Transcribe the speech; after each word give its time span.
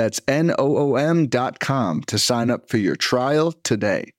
That's 0.00 0.18
N 0.26 0.50
O 0.58 0.78
O 0.78 0.96
M.com 0.96 2.04
to 2.04 2.18
sign 2.18 2.48
up 2.48 2.70
for 2.70 2.78
your 2.78 2.96
trial 2.96 3.52
today. 3.52 4.14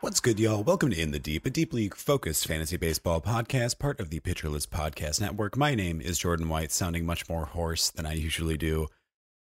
What's 0.00 0.20
good, 0.20 0.40
y'all? 0.40 0.62
Welcome 0.62 0.92
to 0.92 0.98
In 0.98 1.10
the 1.10 1.18
Deep, 1.18 1.44
a 1.44 1.50
deeply 1.50 1.90
focused 1.90 2.46
fantasy 2.46 2.78
baseball 2.78 3.20
podcast, 3.20 3.78
part 3.78 4.00
of 4.00 4.08
the 4.08 4.20
Pitcher 4.20 4.48
List 4.48 4.70
Podcast 4.70 5.20
Network. 5.20 5.58
My 5.58 5.74
name 5.74 6.00
is 6.00 6.18
Jordan 6.18 6.48
White, 6.48 6.72
sounding 6.72 7.04
much 7.04 7.28
more 7.28 7.44
hoarse 7.44 7.90
than 7.90 8.06
I 8.06 8.14
usually 8.14 8.56
do, 8.56 8.88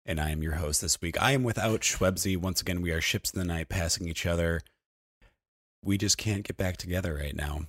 and 0.06 0.20
I 0.20 0.32
am 0.32 0.44
your 0.44 0.54
host 0.54 0.82
this 0.82 1.02
week. 1.02 1.22
I 1.22 1.32
am 1.32 1.44
without 1.44 1.82
Shwebsi. 1.82 2.38
Once 2.38 2.62
again, 2.62 2.82
we 2.82 2.92
are 2.92 3.02
ships 3.02 3.32
in 3.32 3.40
the 3.40 3.46
night 3.46 3.70
passing 3.70 4.08
each 4.08 4.26
other. 4.26 4.62
We 5.84 5.98
just 5.98 6.18
can't 6.18 6.44
get 6.44 6.58
back 6.58 6.78
together 6.78 7.16
right 7.16 7.36
now, 7.36 7.62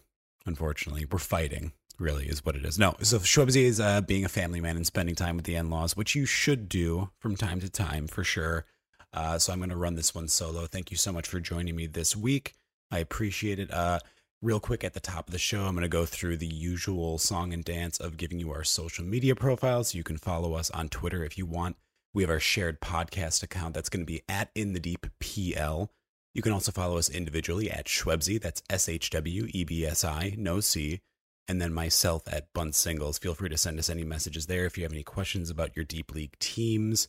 unfortunately. 0.47 1.07
We're 1.11 1.19
fighting, 1.19 1.73
really, 1.99 2.27
is 2.27 2.45
what 2.45 2.57
it 2.57 2.65
is. 2.65 2.79
No, 2.79 2.95
so 3.03 3.19
Shwebsi 3.19 3.63
is 3.63 3.81
uh, 3.81 4.01
being 4.01 4.25
a 4.25 4.29
family 4.29 4.61
man 4.61 4.77
and 4.77 4.87
spending 4.87 5.15
time 5.15 5.37
with 5.37 5.45
the 5.45 5.57
in 5.57 5.71
laws, 5.71 5.97
which 5.97 6.15
you 6.15 6.27
should 6.27 6.69
do 6.69 7.11
from 7.19 7.37
time 7.37 7.61
to 7.61 7.71
time 7.71 8.07
for 8.07 8.25
sure. 8.25 8.67
Uh, 9.13 9.39
so 9.39 9.53
I'm 9.53 9.61
going 9.61 9.71
to 9.71 9.77
run 9.77 9.95
this 9.95 10.15
one 10.15 10.29
solo. 10.29 10.67
Thank 10.67 10.91
you 10.91 10.97
so 10.97 11.13
much 11.13 11.29
for 11.29 11.39
joining 11.39 11.77
me 11.77 11.87
this 11.87 12.17
week. 12.17 12.55
I 12.91 12.99
appreciate 12.99 13.59
it. 13.61 13.73
Uh, 13.73 14.01
real 14.43 14.61
quick 14.61 14.85
at 14.85 14.93
the 14.93 15.01
top 15.01 15.29
of 15.29 15.33
the 15.33 15.39
show, 15.39 15.63
I'm 15.63 15.75
going 15.75 15.83
to 15.83 15.89
go 15.89 16.05
through 16.05 16.37
the 16.37 16.47
usual 16.47 17.19
song 17.19 17.53
and 17.53 17.65
dance 17.65 17.99
of 17.99 18.17
giving 18.17 18.41
you 18.41 18.53
our 18.53 18.65
social 18.65 19.05
media 19.05 19.35
profiles. 19.35 19.95
You 19.95 20.03
can 20.03 20.19
follow 20.19 20.55
us 20.55 20.71
on 20.71 20.89
Twitter 20.89 21.25
if 21.25 21.39
you 21.39 21.47
want. 21.47 21.77
We 22.15 22.23
have 22.23 22.31
our 22.31 22.41
shared 22.41 22.81
podcast 22.81 23.43
account 23.43 23.75
that's 23.75 23.89
going 23.89 24.07
to 24.07 24.13
be 24.13 24.23
at 24.29 24.51
In 24.55 24.73
the 24.73 24.79
Deep 24.79 25.07
PL. 25.19 25.91
You 26.33 26.43
can 26.43 26.53
also 26.53 26.71
follow 26.71 26.97
us 26.97 27.11
individually 27.11 27.69
at 27.69 27.87
Shwebsi, 27.87 28.41
that's 28.41 28.63
S 28.71 28.89
H 28.89 29.11
W 29.11 29.49
E 29.53 29.65
B 29.65 29.85
S 29.85 30.05
I, 30.05 30.35
no 30.39 30.61
C, 30.61 31.01
and 31.49 31.61
then 31.61 31.75
myself 31.75 32.23
at 32.29 32.53
Bunt 32.53 32.77
Singles. 32.77 33.19
Feel 33.19 33.35
free 33.35 33.49
to 33.49 33.59
send 33.59 33.81
us 33.81 33.91
any 33.91 34.05
messages 34.05 34.47
there 34.47 34.65
if 34.65 34.79
you 34.79 34.85
have 34.85 34.93
any 34.93 35.03
questions 35.03 35.51
about 35.51 35.75
your 35.75 35.85
Deep 35.85 36.15
League 36.15 36.39
teams 36.39 37.09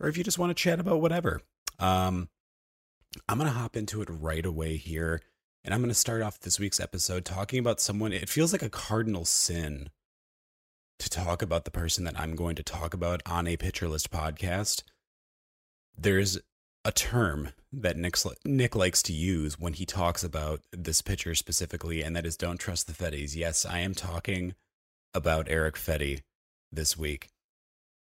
or 0.00 0.08
if 0.08 0.16
you 0.16 0.22
just 0.22 0.38
want 0.38 0.50
to 0.50 0.62
chat 0.62 0.78
about 0.78 1.00
whatever. 1.00 1.40
Um, 1.80 2.28
I'm 3.28 3.38
going 3.38 3.50
to 3.50 3.58
hop 3.58 3.76
into 3.76 4.02
it 4.02 4.08
right 4.08 4.44
away 4.44 4.76
here. 4.76 5.20
And 5.64 5.72
I'm 5.72 5.80
going 5.80 5.88
to 5.88 5.94
start 5.94 6.22
off 6.22 6.40
this 6.40 6.60
week's 6.60 6.78
episode 6.78 7.24
talking 7.24 7.58
about 7.58 7.80
someone. 7.80 8.12
It 8.12 8.28
feels 8.28 8.52
like 8.52 8.62
a 8.62 8.68
cardinal 8.68 9.24
sin 9.24 9.88
to 10.98 11.10
talk 11.10 11.42
about 11.42 11.64
the 11.64 11.70
person 11.70 12.04
that 12.04 12.18
I'm 12.18 12.34
going 12.34 12.56
to 12.56 12.62
talk 12.62 12.94
about 12.94 13.22
on 13.26 13.46
a 13.46 13.56
Pitcher 13.56 13.88
List 13.88 14.10
podcast. 14.10 14.82
There's 15.96 16.38
a 16.84 16.92
term 16.92 17.50
that 17.72 17.96
Nick, 17.96 18.16
Nick 18.44 18.76
likes 18.76 19.02
to 19.04 19.12
use 19.12 19.58
when 19.58 19.72
he 19.72 19.86
talks 19.86 20.22
about 20.22 20.60
this 20.72 21.02
pitcher 21.02 21.34
specifically, 21.34 22.02
and 22.02 22.14
that 22.14 22.26
is 22.26 22.36
don't 22.36 22.58
trust 22.58 22.86
the 22.86 22.92
Fetties. 22.92 23.34
Yes, 23.34 23.64
I 23.64 23.78
am 23.78 23.94
talking 23.94 24.54
about 25.14 25.48
Erick 25.48 25.76
Fedde 25.76 26.22
this 26.70 26.96
week. 26.96 27.30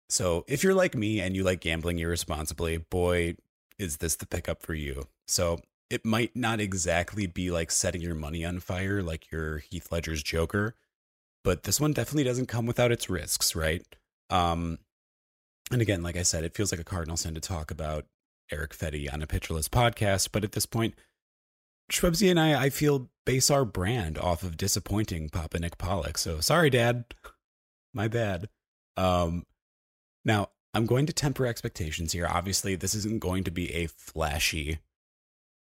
So 0.09 0.45
if 0.49 0.63
you're 0.63 0.75
like 0.75 0.95
me 0.95 1.21
and 1.21 1.35
you 1.37 1.45
like 1.45 1.61
gambling 1.61 1.99
irresponsibly, 1.99 2.77
boy, 2.79 3.37
is 3.79 3.99
this 3.99 4.17
the 4.17 4.27
pickup 4.27 4.63
for 4.63 4.75
you? 4.75 5.07
So 5.27 5.61
it 5.91 6.05
might 6.05 6.35
not 6.35 6.61
exactly 6.61 7.27
be 7.27 7.51
like 7.51 7.71
setting 7.71 8.01
your 8.01 8.15
money 8.15 8.45
on 8.45 8.61
fire 8.61 9.03
like 9.03 9.31
your 9.31 9.59
Heath 9.59 9.91
Ledger's 9.91 10.23
Joker, 10.23 10.75
but 11.45 11.63
this 11.63 11.81
one 11.81 11.93
definitely 11.93 12.25
doesn't 12.25 12.47
come 12.47 12.67
without 12.67 12.91
its 12.91 13.09
risks, 13.09 13.55
right? 13.55 13.85
Um, 14.31 14.79
and 15.71 15.81
again, 15.81 16.03
like 16.03 16.17
I 16.17 16.23
said, 16.23 16.45
it 16.45 16.55
feels 16.55 16.73
like 16.73 16.81
a 16.81 16.85
cardinal 16.85 17.17
sin 17.17 17.35
to 17.35 17.41
talk 17.41 17.71
about 17.71 18.07
Erick 18.51 18.75
Fedde 18.75 19.13
on 19.13 19.23
a 19.23 19.53
List 19.53 19.71
podcast, 19.71 20.31
but 20.33 20.45
at 20.45 20.53
this 20.53 20.67
point, 20.67 20.95
Shwebsi 21.93 22.31
and 22.31 22.41
I, 22.41 22.65
I 22.65 22.71
feel, 22.71 23.11
base 23.27 23.51
our 23.51 23.65
brand 23.65 24.19
off 24.19 24.43
of 24.43 24.57
disappointing 24.57 25.29
Papa 25.29 25.59
Nick 25.59 25.79
Pollack. 25.79 26.19
So 26.19 26.41
sorry, 26.41 26.71
Dad. 26.71 27.05
My 27.95 28.09
bad. 28.09 28.49
Um, 28.97 29.45
now, 30.25 30.49
I'm 30.73 30.87
going 30.87 31.07
to 31.07 31.13
temper 31.13 31.47
expectations 31.47 32.13
here. 32.13 32.27
Obviously, 32.29 32.75
this 32.75 32.95
isn't 32.95 33.21
going 33.21 33.45
to 33.45 33.51
be 33.51 33.73
a 33.73 33.87
flashy 33.87 34.81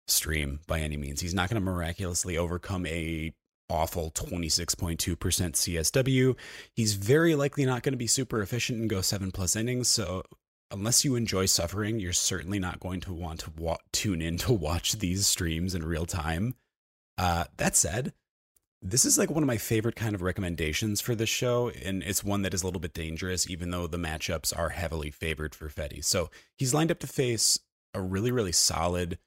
stream 0.07 0.59
by 0.67 0.79
any 0.79 0.97
means. 0.97 1.21
He's 1.21 1.33
not 1.33 1.49
going 1.49 1.61
to 1.61 1.71
miraculously 1.71 2.37
overcome 2.37 2.85
a 2.87 3.33
awful 3.69 4.11
26.2% 4.11 5.17
CSW. 5.17 6.35
He's 6.73 6.93
very 6.93 7.35
likely 7.35 7.65
not 7.65 7.83
going 7.83 7.93
to 7.93 7.97
be 7.97 8.07
super 8.07 8.41
efficient 8.41 8.79
and 8.79 8.89
go 8.89 9.01
7 9.01 9.31
plus 9.31 9.55
innings, 9.55 9.87
so 9.87 10.23
unless 10.71 11.05
you 11.05 11.15
enjoy 11.15 11.45
suffering, 11.45 11.99
you're 11.99 12.13
certainly 12.13 12.59
not 12.59 12.79
going 12.79 12.99
to 13.01 13.13
want 13.13 13.41
to 13.41 13.51
wa- 13.57 13.77
tune 13.91 14.21
in 14.21 14.37
to 14.37 14.53
watch 14.53 14.93
these 14.93 15.27
streams 15.27 15.75
in 15.75 15.85
real 15.85 16.05
time. 16.05 16.55
Uh, 17.17 17.45
that 17.57 17.75
said, 17.75 18.13
this 18.81 19.05
is 19.05 19.17
like 19.17 19.31
one 19.31 19.41
of 19.43 19.47
my 19.47 19.57
favorite 19.57 19.95
kind 19.95 20.13
of 20.13 20.21
recommendations 20.21 21.01
for 21.01 21.15
this 21.15 21.29
show, 21.29 21.71
and 21.83 22.03
it's 22.03 22.23
one 22.23 22.41
that 22.43 22.53
is 22.53 22.61
a 22.61 22.65
little 22.65 22.81
bit 22.81 22.93
dangerous, 22.93 23.49
even 23.49 23.71
though 23.71 23.87
the 23.87 23.97
matchups 23.97 24.57
are 24.57 24.69
heavily 24.69 25.11
favored 25.11 25.55
for 25.55 25.69
Fedde. 25.69 26.03
So 26.03 26.29
he's 26.57 26.73
lined 26.73 26.91
up 26.91 26.99
to 26.99 27.07
face 27.07 27.59
a 27.93 28.01
really, 28.01 28.31
really 28.31 28.51
solid 28.51 29.17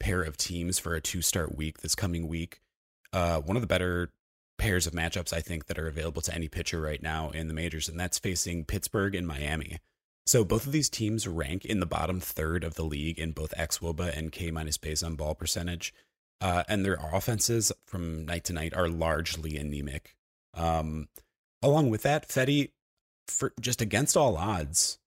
pair 0.00 0.22
of 0.22 0.36
teams 0.36 0.78
for 0.78 0.94
a 0.94 1.00
two 1.00 1.22
start 1.22 1.56
week 1.56 1.80
this 1.80 1.94
coming 1.94 2.26
week. 2.26 2.60
Uh, 3.12 3.40
one 3.40 3.56
of 3.56 3.62
the 3.62 3.66
better 3.66 4.10
pairs 4.58 4.86
of 4.86 4.92
matchups 4.92 5.32
I 5.32 5.40
think 5.40 5.66
that 5.66 5.78
are 5.78 5.88
available 5.88 6.22
to 6.22 6.34
any 6.34 6.48
pitcher 6.48 6.80
right 6.80 7.02
now 7.02 7.30
in 7.30 7.48
the 7.48 7.54
majors, 7.54 7.88
and 7.88 7.98
that's 7.98 8.18
facing 8.18 8.64
Pittsburgh 8.64 9.14
and 9.14 9.26
Miami. 9.26 9.78
So 10.26 10.44
both 10.44 10.66
of 10.66 10.72
these 10.72 10.88
teams 10.88 11.26
rank 11.26 11.64
in 11.64 11.80
the 11.80 11.86
bottom 11.86 12.20
third 12.20 12.62
of 12.62 12.74
the 12.74 12.84
league 12.84 13.18
in 13.18 13.32
both 13.32 13.54
xwOBA 13.56 14.16
and 14.16 14.30
K 14.30 14.50
minus 14.50 14.76
base 14.76 15.02
on 15.02 15.16
ball 15.16 15.34
percentage 15.34 15.92
uh, 16.40 16.62
and 16.68 16.84
their 16.84 16.98
offenses 17.12 17.72
from 17.84 18.26
night 18.26 18.44
to 18.44 18.52
night 18.52 18.74
are 18.74 18.88
largely 18.88 19.56
anemic. 19.56 20.14
Um, 20.54 21.08
along 21.62 21.90
with 21.90 22.02
that, 22.02 22.28
Fedde, 22.28 22.70
for 23.26 23.52
just 23.60 23.80
against 23.82 24.16
all 24.16 24.36
odds, 24.36 24.98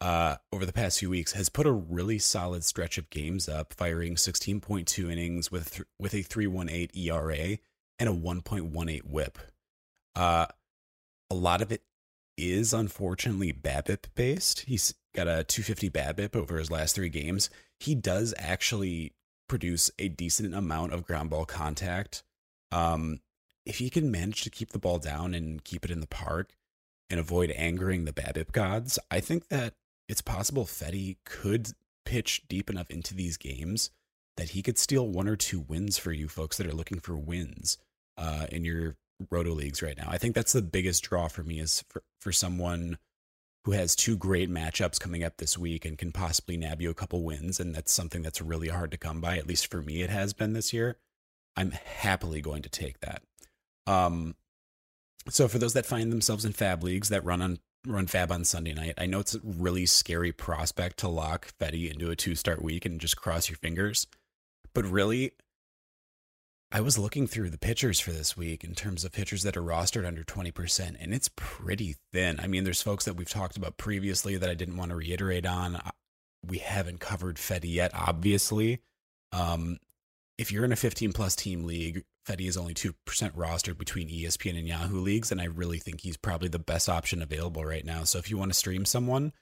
uh, 0.00 0.36
over 0.52 0.64
the 0.64 0.72
past 0.72 1.00
few 1.00 1.10
weeks, 1.10 1.32
has 1.32 1.48
put 1.48 1.66
a 1.66 1.72
really 1.72 2.18
solid 2.18 2.64
stretch 2.64 2.98
of 2.98 3.10
games 3.10 3.48
up, 3.48 3.72
firing 3.72 4.14
16.2 4.14 5.12
innings 5.12 5.50
with 5.50 5.74
th- 5.74 5.88
with 5.98 6.14
a 6.14 6.22
3.18 6.22 6.96
ERA 6.96 7.58
and 7.98 8.08
a 8.08 8.12
1.18 8.12 9.04
WHIP. 9.04 9.38
Uh, 10.14 10.46
a 11.30 11.34
lot 11.34 11.60
of 11.60 11.72
it 11.72 11.82
is 12.36 12.72
unfortunately 12.72 13.52
BABIP 13.52 14.06
based. 14.14 14.60
He's 14.60 14.94
got 15.14 15.26
a 15.26 15.44
250 15.44 15.90
BABIP 15.90 16.36
over 16.36 16.58
his 16.58 16.70
last 16.70 16.94
three 16.94 17.08
games. 17.08 17.50
He 17.80 17.94
does 17.94 18.32
actually 18.38 19.14
produce 19.48 19.90
a 19.98 20.08
decent 20.08 20.54
amount 20.54 20.92
of 20.92 21.04
ground 21.04 21.30
ball 21.30 21.44
contact. 21.44 22.22
Um, 22.70 23.20
if 23.66 23.78
he 23.78 23.90
can 23.90 24.10
manage 24.10 24.42
to 24.42 24.50
keep 24.50 24.70
the 24.70 24.78
ball 24.78 24.98
down 24.98 25.34
and 25.34 25.62
keep 25.64 25.84
it 25.84 25.90
in 25.90 26.00
the 26.00 26.06
park 26.06 26.54
and 27.10 27.18
avoid 27.18 27.50
angering 27.50 28.04
the 28.04 28.12
BABIP 28.12 28.52
gods, 28.52 28.98
I 29.10 29.20
think 29.20 29.48
that 29.48 29.74
it's 30.08 30.22
possible 30.22 30.64
Fedde 30.64 31.16
could 31.24 31.72
pitch 32.04 32.42
deep 32.48 32.70
enough 32.70 32.90
into 32.90 33.14
these 33.14 33.36
games 33.36 33.90
that 34.36 34.50
he 34.50 34.62
could 34.62 34.78
steal 34.78 35.06
one 35.08 35.28
or 35.28 35.36
two 35.36 35.60
wins 35.60 35.98
for 35.98 36.12
you 36.12 36.28
folks 36.28 36.56
that 36.56 36.66
are 36.66 36.72
looking 36.72 37.00
for 37.00 37.16
wins 37.16 37.76
uh, 38.16 38.46
in 38.50 38.64
your 38.64 38.96
roto 39.30 39.50
leagues 39.50 39.82
right 39.82 39.96
now. 39.96 40.08
I 40.08 40.18
think 40.18 40.34
that's 40.34 40.52
the 40.52 40.62
biggest 40.62 41.02
draw 41.02 41.28
for 41.28 41.42
me 41.42 41.58
is 41.58 41.84
for, 41.88 42.02
for 42.20 42.32
someone 42.32 42.98
who 43.64 43.72
has 43.72 43.96
two 43.96 44.16
great 44.16 44.48
matchups 44.48 45.00
coming 45.00 45.24
up 45.24 45.36
this 45.36 45.58
week 45.58 45.84
and 45.84 45.98
can 45.98 46.12
possibly 46.12 46.56
nab 46.56 46.80
you 46.80 46.88
a 46.88 46.94
couple 46.94 47.22
wins. 47.22 47.60
And 47.60 47.74
that's 47.74 47.92
something 47.92 48.22
that's 48.22 48.40
really 48.40 48.68
hard 48.68 48.92
to 48.92 48.96
come 48.96 49.20
by. 49.20 49.36
At 49.36 49.46
least 49.46 49.70
for 49.70 49.82
me, 49.82 50.02
it 50.02 50.10
has 50.10 50.32
been 50.32 50.52
this 50.52 50.72
year. 50.72 50.96
I'm 51.56 51.72
happily 51.72 52.40
going 52.40 52.62
to 52.62 52.70
take 52.70 53.00
that. 53.00 53.22
Um, 53.86 54.36
so 55.28 55.48
for 55.48 55.58
those 55.58 55.72
that 55.74 55.84
find 55.84 56.12
themselves 56.12 56.44
in 56.44 56.52
fab 56.52 56.82
leagues 56.82 57.08
that 57.08 57.24
run 57.24 57.42
on 57.42 57.58
run 57.92 58.06
FAAB 58.06 58.30
on 58.30 58.44
Sunday 58.44 58.74
night, 58.74 58.94
I 58.98 59.06
know 59.06 59.20
it's 59.20 59.34
a 59.34 59.40
really 59.42 59.86
scary 59.86 60.32
prospect 60.32 60.98
to 60.98 61.08
lock 61.08 61.52
Fedde 61.58 61.92
into 61.92 62.10
a 62.10 62.16
two 62.16 62.34
start 62.34 62.62
week 62.62 62.84
and 62.84 63.00
just 63.00 63.16
cross 63.16 63.48
your 63.48 63.56
fingers. 63.56 64.06
But 64.74 64.84
really, 64.84 65.32
I 66.70 66.82
was 66.82 66.98
looking 66.98 67.26
through 67.26 67.50
the 67.50 67.58
pitchers 67.58 67.98
for 67.98 68.12
this 68.12 68.36
week 68.36 68.62
in 68.62 68.74
terms 68.74 69.04
of 69.04 69.12
pitchers 69.12 69.42
that 69.42 69.56
are 69.56 69.62
rostered 69.62 70.06
under 70.06 70.22
20%, 70.22 70.96
and 71.00 71.14
it's 71.14 71.30
pretty 71.34 71.96
thin. 72.12 72.38
I 72.40 72.46
mean, 72.46 72.64
there's 72.64 72.82
folks 72.82 73.06
that 73.06 73.14
we've 73.14 73.28
talked 73.28 73.56
about 73.56 73.78
previously 73.78 74.36
that 74.36 74.50
I 74.50 74.54
didn't 74.54 74.76
want 74.76 74.90
to 74.90 74.96
reiterate 74.96 75.46
on. 75.46 75.80
we 76.46 76.58
haven't 76.58 77.00
covered 77.00 77.36
Fedde 77.36 77.72
yet, 77.72 77.92
obviously. 77.94 78.82
Um, 79.32 79.78
if 80.36 80.52
you're 80.52 80.64
in 80.64 80.72
a 80.72 80.76
15 80.76 81.12
plus 81.12 81.34
team 81.34 81.64
league, 81.64 82.04
Fedde 82.28 82.46
is 82.46 82.56
only 82.56 82.74
2% 82.74 82.92
rostered 83.06 83.78
between 83.78 84.08
ESPN 84.08 84.58
and 84.58 84.68
Yahoo 84.68 85.00
leagues. 85.00 85.32
And 85.32 85.40
I 85.40 85.46
really 85.46 85.78
think 85.78 86.02
he's 86.02 86.16
probably 86.16 86.48
the 86.48 86.58
best 86.58 86.88
option 86.88 87.22
available 87.22 87.64
right 87.64 87.84
now. 87.84 88.04
So 88.04 88.18
if 88.18 88.30
you 88.30 88.36
want 88.36 88.50
to 88.52 88.58
stream 88.58 88.84
someone 88.84 89.32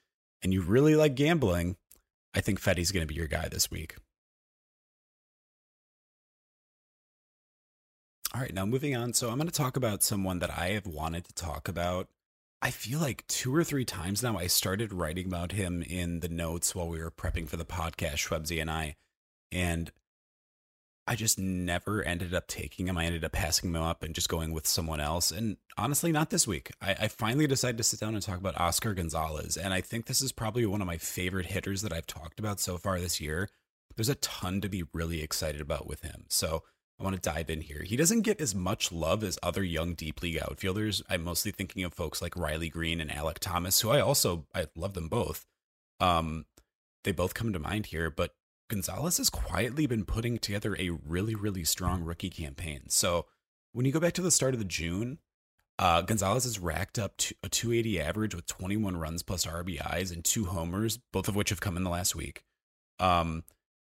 and 0.42 0.52
you 0.52 0.62
really 0.62 0.94
like 0.94 1.16
gambling, 1.16 1.76
I 2.34 2.40
think 2.40 2.60
Fedde's 2.60 2.92
going 2.92 3.02
to 3.02 3.12
be 3.12 3.14
your 3.14 3.26
guy 3.26 3.48
this 3.48 3.70
week. 3.70 3.96
All 8.34 8.40
right, 8.40 8.54
now 8.54 8.66
moving 8.66 8.94
on. 8.94 9.14
So 9.14 9.30
I'm 9.30 9.36
going 9.38 9.48
to 9.48 9.52
talk 9.52 9.76
about 9.76 10.02
someone 10.02 10.38
that 10.40 10.50
I 10.50 10.68
have 10.70 10.86
wanted 10.86 11.24
to 11.24 11.34
talk 11.34 11.68
about. 11.68 12.08
I 12.62 12.70
feel 12.70 13.00
like 13.00 13.26
two 13.26 13.54
or 13.54 13.64
three 13.64 13.84
times 13.84 14.22
now 14.22 14.38
I 14.38 14.46
started 14.46 14.92
writing 14.92 15.26
about 15.26 15.52
him 15.52 15.82
in 15.82 16.20
the 16.20 16.28
notes 16.28 16.74
while 16.74 16.88
we 16.88 16.98
were 16.98 17.10
prepping 17.10 17.48
for 17.48 17.56
the 17.56 17.64
podcast, 17.64 18.16
Shwebsi 18.16 18.60
and 18.60 18.70
I. 18.70 18.96
And 19.50 19.90
I 21.08 21.14
just 21.14 21.38
never 21.38 22.02
ended 22.02 22.34
up 22.34 22.48
taking 22.48 22.88
him. 22.88 22.98
I 22.98 23.04
ended 23.04 23.24
up 23.24 23.32
passing 23.32 23.70
him 23.70 23.80
up 23.80 24.02
and 24.02 24.14
just 24.14 24.28
going 24.28 24.52
with 24.52 24.66
someone 24.66 25.00
else. 25.00 25.30
And 25.30 25.56
honestly, 25.78 26.10
not 26.10 26.30
this 26.30 26.48
week. 26.48 26.72
I, 26.82 26.96
I, 27.02 27.08
finally 27.08 27.46
decided 27.46 27.76
to 27.78 27.84
sit 27.84 28.00
down 28.00 28.14
and 28.14 28.22
talk 28.22 28.38
about 28.38 28.60
Oscar 28.60 28.92
Gonzalez. 28.92 29.56
And 29.56 29.72
I 29.72 29.80
think 29.80 30.06
this 30.06 30.20
is 30.20 30.32
probably 30.32 30.66
one 30.66 30.80
of 30.80 30.86
my 30.86 30.98
favorite 30.98 31.46
hitters 31.46 31.82
that 31.82 31.92
I've 31.92 32.08
talked 32.08 32.40
about 32.40 32.58
so 32.58 32.76
far 32.76 32.98
this 32.98 33.20
year. 33.20 33.48
There's 33.94 34.08
a 34.08 34.16
ton 34.16 34.60
to 34.62 34.68
be 34.68 34.82
really 34.92 35.22
excited 35.22 35.60
about 35.60 35.86
with 35.86 36.02
him. 36.02 36.24
So 36.28 36.64
I 36.98 37.04
want 37.04 37.14
to 37.14 37.30
dive 37.30 37.50
in 37.50 37.60
here. 37.60 37.82
He 37.82 37.96
doesn't 37.96 38.22
get 38.22 38.40
as 38.40 38.54
much 38.54 38.90
love 38.90 39.22
as 39.22 39.38
other 39.42 39.62
young 39.62 39.94
deep 39.94 40.22
league 40.22 40.40
outfielders. 40.40 41.02
I'm 41.08 41.22
mostly 41.22 41.52
thinking 41.52 41.84
of 41.84 41.94
folks 41.94 42.20
like 42.20 42.36
Riley 42.36 42.68
Greene 42.68 43.00
and 43.00 43.10
Alek 43.10 43.38
Thomas, 43.38 43.80
who 43.80 43.90
I 43.90 44.00
also 44.00 44.46
I 44.54 44.66
love 44.74 44.94
them 44.94 45.08
both. 45.08 45.46
Um, 46.00 46.46
they 47.04 47.12
both 47.12 47.34
come 47.34 47.52
to 47.52 47.58
mind 47.58 47.86
here, 47.86 48.10
but 48.10 48.34
Gonzalez 48.68 49.18
has 49.18 49.30
quietly 49.30 49.86
been 49.86 50.04
putting 50.04 50.38
together 50.38 50.76
a 50.78 50.90
really, 50.90 51.34
really 51.34 51.64
strong 51.64 52.02
rookie 52.02 52.30
campaign. 52.30 52.88
So 52.88 53.26
when 53.72 53.86
you 53.86 53.92
go 53.92 54.00
back 54.00 54.14
to 54.14 54.22
the 54.22 54.30
start 54.30 54.54
of 54.54 54.58
the 54.58 54.64
June, 54.64 55.18
uh, 55.78 56.02
Gonzalez 56.02 56.44
has 56.44 56.58
racked 56.58 56.98
up 56.98 57.20
a 57.42 57.48
280 57.48 58.00
average 58.00 58.34
with 58.34 58.46
21 58.46 58.96
runs 58.96 59.22
plus 59.22 59.46
RBIs 59.46 60.12
and 60.12 60.24
two 60.24 60.46
homers, 60.46 60.98
both 61.12 61.28
of 61.28 61.36
which 61.36 61.50
have 61.50 61.60
come 61.60 61.76
in 61.76 61.84
the 61.84 61.90
last 61.90 62.16
week. 62.16 62.42
Um, 62.98 63.44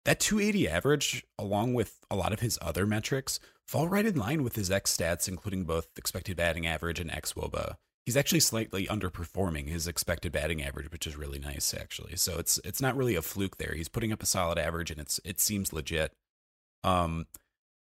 that 0.04 0.20
280 0.20 0.68
average, 0.68 1.24
along 1.38 1.74
with 1.74 2.00
a 2.10 2.16
lot 2.16 2.32
of 2.32 2.40
his 2.40 2.58
other 2.60 2.86
metrics, 2.86 3.38
fall 3.66 3.88
right 3.88 4.04
in 4.04 4.16
line 4.16 4.42
with 4.42 4.56
his 4.56 4.70
X 4.70 4.96
stats, 4.96 5.28
including 5.28 5.64
both 5.64 5.88
expected 5.96 6.36
batting 6.36 6.66
average 6.66 7.00
and 7.00 7.10
X 7.10 7.34
WOBA 7.34 7.76
he's 8.04 8.16
actually 8.16 8.40
slightly 8.40 8.86
underperforming 8.86 9.68
his 9.68 9.86
expected 9.86 10.32
batting 10.32 10.62
average, 10.62 10.90
which 10.90 11.06
is 11.06 11.16
really 11.16 11.38
nice 11.38 11.74
actually. 11.74 12.16
So 12.16 12.38
it's 12.38 12.60
it's 12.64 12.80
not 12.80 12.96
really 12.96 13.16
a 13.16 13.22
fluke 13.22 13.58
there. 13.58 13.74
He's 13.74 13.88
putting 13.88 14.12
up 14.12 14.22
a 14.22 14.26
solid 14.26 14.58
average 14.58 14.90
and 14.90 15.00
it's 15.00 15.20
it 15.24 15.40
seems 15.40 15.72
legit. 15.72 16.12
Um 16.82 17.26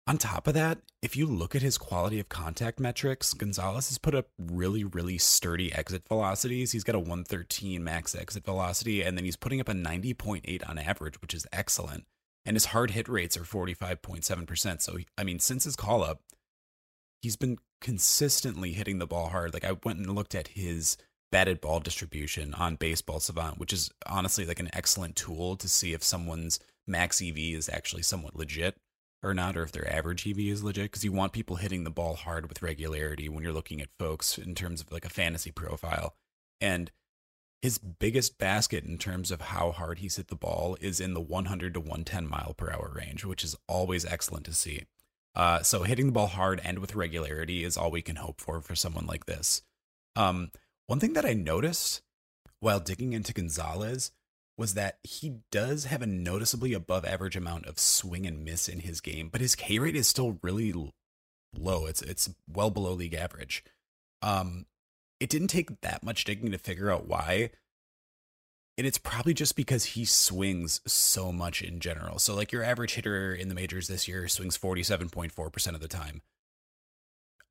on 0.07 0.19
top 0.19 0.47
of 0.47 0.53
that, 0.53 0.81
if 1.01 1.17
you 1.17 1.25
look 1.25 1.55
at 1.55 1.63
his 1.63 1.79
quality 1.79 2.21
of 2.21 2.29
contact 2.29 2.79
metrics, 2.79 3.33
Gonzalez 3.33 3.89
has 3.89 3.97
put 3.97 4.15
up 4.15 4.27
really, 4.39 4.85
really 4.85 5.17
sturdy 5.17 5.73
exit 5.73 6.07
velocities. 6.07 6.73
He's 6.73 6.85
got 6.85 6.95
a 6.95 6.99
113 6.99 7.83
max 7.83 8.15
exit 8.15 8.45
velocity, 8.45 9.01
and 9.01 9.17
then 9.17 9.25
he's 9.25 9.37
putting 9.37 9.61
up 9.61 9.69
a 9.69 9.73
90.8 9.73 10.69
on 10.69 10.79
average, 10.79 11.23
which 11.23 11.33
is 11.33 11.47
excellent. 11.55 12.05
And 12.45 12.55
his 12.55 12.67
hard 12.67 12.91
hit 12.91 13.09
rates 13.09 13.35
are 13.39 13.45
45.7%. 13.45 14.83
So, 14.83 14.99
I 15.17 15.25
mean, 15.25 15.39
since 15.39 15.65
his 15.65 15.75
call 15.75 16.05
up, 16.05 16.21
he's 17.25 17.37
been 17.37 17.59
consistently 17.81 18.73
hitting 18.73 18.99
the 18.99 19.07
ball 19.07 19.31
hard. 19.31 19.55
Like 19.55 19.65
I 19.65 19.77
went 19.83 19.99
and 19.99 20.15
looked 20.15 20.35
at 20.35 20.49
his 20.49 20.99
batted 21.33 21.59
ball 21.59 21.81
distribution 21.81 22.53
on 22.53 22.77
Baseball 22.77 23.19
Savant, 23.19 23.59
which 23.59 23.73
is 23.73 23.91
honestly 24.07 24.45
like 24.45 24.61
an 24.61 24.69
excellent 24.75 25.17
tool 25.17 25.57
to 25.57 25.67
see 25.67 25.95
if 25.95 26.05
someone's 26.05 26.61
max 26.87 27.23
EV 27.23 27.39
is 27.39 27.71
actually 27.71 28.03
somewhat 28.03 28.37
legit 28.37 28.77
or 29.23 29.33
not, 29.33 29.57
or 29.57 29.63
if 29.63 29.73
their 29.73 29.91
average 29.91 30.29
EV 30.29 30.39
is 30.41 30.63
legit. 30.63 30.85
Because 30.85 31.03
you 31.03 31.13
want 31.13 31.33
people 31.33 31.57
hitting 31.57 31.85
the 31.85 31.91
ball 31.91 32.15
hard 32.15 32.47
with 32.47 32.61
regularity 32.61 33.31
when 33.31 33.43
you're 33.43 33.55
looking 33.55 33.81
at 33.81 33.89
folks 33.99 34.37
in 34.37 34.55
terms 34.55 34.83
of 34.83 34.93
like 34.93 35.07
a 35.07 35.11
fantasy 35.11 35.51
profile. 35.51 36.15
And 36.61 36.93
his 37.63 37.79
biggest 37.79 38.37
basket 38.37 38.85
in 38.85 38.99
terms 38.99 39.31
of 39.31 39.41
how 39.41 39.73
hard 39.73 40.01
he's 40.01 40.17
hit 40.17 40.29
the 40.29 40.37
ball 40.37 40.77
is 40.79 41.01
in 41.01 41.15
the 41.15 41.23
100 41.23 41.73
to 41.73 41.81
110 41.81 42.29
mile 42.29 42.53
per 42.55 42.71
hour 42.71 42.93
range, 42.95 43.25
which 43.25 43.43
is 43.43 43.57
always 43.67 44.05
excellent 44.05 44.45
to 44.45 44.53
see. 44.53 44.83
Uh, 45.35 45.63
so 45.63 45.83
hitting 45.83 46.07
the 46.07 46.13
ball 46.13 46.29
hard 46.29 46.61
and 46.65 46.79
with 46.79 46.95
regularity 46.95 47.65
is 47.65 47.77
all 47.77 47.91
we 47.91 48.03
can 48.03 48.17
hope 48.17 48.41
for 48.41 48.61
for 48.61 48.77
someone 48.77 49.07
like 49.07 49.27
this. 49.27 49.63
Um, 50.17 50.53
one 50.87 51.01
thing 51.01 51.15
that 51.15 51.25
I 51.25 51.33
noticed 51.33 52.03
while 52.61 52.81
digging 52.81 53.13
into 53.13 53.33
Gonzalez 53.33 54.13
was 54.57 54.75
that 54.75 54.99
he 55.03 55.41
does 55.51 55.87
have 55.87 56.03
a 56.03 56.07
noticeably 56.07 56.73
above 56.73 57.05
average 57.05 57.37
amount 57.37 57.67
of 57.67 57.79
swing 57.79 58.27
and 58.27 58.45
miss 58.45 58.69
in 58.69 58.81
his 58.81 59.01
game, 59.01 59.29
but 59.29 59.41
his 59.41 59.57
K 59.57 59.79
rate 59.79 59.97
is 59.97 60.07
still 60.07 60.39
really 60.43 60.73
low. 61.57 61.87
It's 61.87 62.03
it's 62.03 62.31
well 62.49 62.71
below 62.71 62.93
league 62.93 63.15
average. 63.15 63.65
Um, 64.23 64.67
it 65.21 65.29
didn't 65.29 65.49
take 65.49 65.81
that 65.81 66.05
much 66.05 66.25
digging 66.25 66.53
to 66.53 66.59
figure 66.59 66.91
out 66.91 67.09
why, 67.09 67.51
and 68.77 68.87
it's 68.87 68.99
probably 68.99 69.35
just 69.35 69.57
because 69.57 69.85
he 69.85 70.05
swings 70.05 70.81
so 70.87 71.31
much 71.31 71.63
in 71.63 71.81
general. 71.81 72.19
So, 72.19 72.35
like 72.35 72.53
your 72.53 72.65
average 72.65 72.95
hitter 72.95 73.33
in 73.33 73.49
the 73.49 73.55
majors 73.55 73.89
this 73.89 74.09
year 74.09 74.27
swings 74.29 74.59
47.4% 74.59 75.75
of 75.75 75.81
the 75.81 75.89
time. 75.89 76.23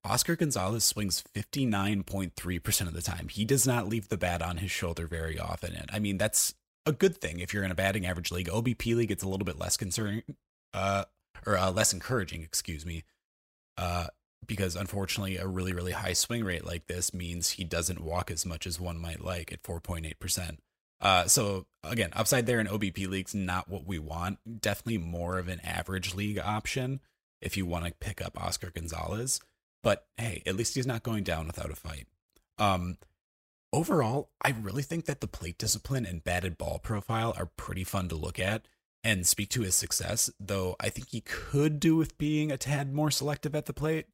Oscar 0.05 0.35
Gonzalez 0.35 0.83
swings 0.83 1.23
59.3% 1.33 2.81
of 2.87 2.93
the 2.93 3.01
time. 3.01 3.29
He 3.29 3.45
does 3.45 3.65
not 3.65 3.87
leave 3.87 4.09
the 4.09 4.17
bat 4.17 4.41
on 4.41 4.57
his 4.57 4.69
shoulder 4.69 5.07
very 5.07 5.39
often. 5.39 5.73
And 5.73 5.89
I 5.93 5.99
mean, 5.99 6.17
that's 6.17 6.53
a 6.85 6.91
good 6.91 7.17
thing 7.17 7.39
if 7.39 7.53
you're 7.53 7.63
in 7.63 7.71
a 7.71 7.75
batting 7.75 8.05
average 8.05 8.29
league. 8.29 8.49
OBP 8.49 8.95
league, 8.97 9.11
it's 9.11 9.23
a 9.23 9.29
little 9.29 9.45
bit 9.45 9.57
less 9.57 9.77
concerning, 9.77 10.23
uh, 10.73 11.05
or 11.45 11.57
uh, 11.57 11.71
less 11.71 11.93
encouraging, 11.93 12.41
excuse 12.41 12.85
me. 12.85 13.05
Uh, 13.77 14.07
because 14.45 14.75
unfortunately, 14.75 15.37
a 15.37 15.47
really, 15.47 15.71
really 15.71 15.93
high 15.93 16.11
swing 16.11 16.43
rate 16.43 16.65
like 16.65 16.87
this 16.87 17.13
means 17.13 17.51
he 17.51 17.63
doesn't 17.63 18.03
walk 18.03 18.29
as 18.29 18.45
much 18.45 18.67
as 18.67 18.81
one 18.81 18.99
might 18.99 19.23
like 19.23 19.53
at 19.53 19.63
4.8%. 19.63 20.57
Uh, 21.03 21.27
so 21.27 21.67
again, 21.83 22.09
upside 22.13 22.45
there 22.45 22.61
in 22.61 22.67
OBP 22.67 23.07
leagues, 23.07 23.35
not 23.35 23.69
what 23.69 23.85
we 23.85 23.99
want. 23.99 24.39
Definitely 24.61 24.99
more 24.99 25.37
of 25.37 25.49
an 25.49 25.59
average 25.59 26.15
league 26.15 26.39
option 26.39 27.01
if 27.41 27.57
you 27.57 27.65
want 27.65 27.85
to 27.85 27.93
pick 27.99 28.21
up 28.21 28.41
Oscar 28.41 28.71
Gonzalez. 28.71 29.41
But 29.83 30.07
hey, 30.17 30.41
at 30.45 30.55
least 30.55 30.75
he's 30.75 30.87
not 30.87 31.03
going 31.03 31.23
down 31.23 31.45
without 31.45 31.69
a 31.69 31.75
fight. 31.75 32.07
Um, 32.57 32.97
overall, 33.73 34.29
I 34.41 34.51
really 34.51 34.81
think 34.81 35.05
that 35.05 35.19
the 35.19 35.27
plate 35.27 35.57
discipline 35.57 36.05
and 36.05 36.23
batted 36.23 36.57
ball 36.57 36.79
profile 36.79 37.33
are 37.37 37.51
pretty 37.57 37.83
fun 37.83 38.07
to 38.07 38.15
look 38.15 38.39
at 38.39 38.65
and 39.03 39.27
speak 39.27 39.49
to 39.49 39.63
his 39.63 39.75
success, 39.75 40.29
though 40.39 40.77
I 40.79 40.87
think 40.87 41.09
he 41.09 41.19
could 41.19 41.81
do 41.81 41.97
with 41.97 42.17
being 42.17 42.49
a 42.49 42.57
tad 42.57 42.93
more 42.93 43.11
selective 43.11 43.53
at 43.53 43.65
the 43.65 43.73
plate. 43.73 44.05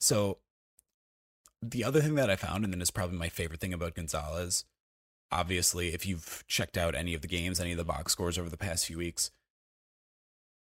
So, 0.00 0.38
the 1.60 1.84
other 1.84 2.00
thing 2.00 2.14
that 2.14 2.30
I 2.30 2.36
found, 2.36 2.64
and 2.64 2.72
then 2.72 2.80
is 2.80 2.90
probably 2.90 3.18
my 3.18 3.28
favorite 3.28 3.60
thing 3.60 3.74
about 3.74 3.94
Gonzalez, 3.94 4.64
obviously, 5.30 5.94
if 5.94 6.06
you've 6.06 6.44
checked 6.46 6.76
out 6.76 6.94
any 6.94 7.14
of 7.14 7.22
the 7.22 7.28
games, 7.28 7.60
any 7.60 7.72
of 7.72 7.78
the 7.78 7.84
box 7.84 8.12
scores 8.12 8.38
over 8.38 8.48
the 8.48 8.56
past 8.56 8.86
few 8.86 8.98
weeks, 8.98 9.30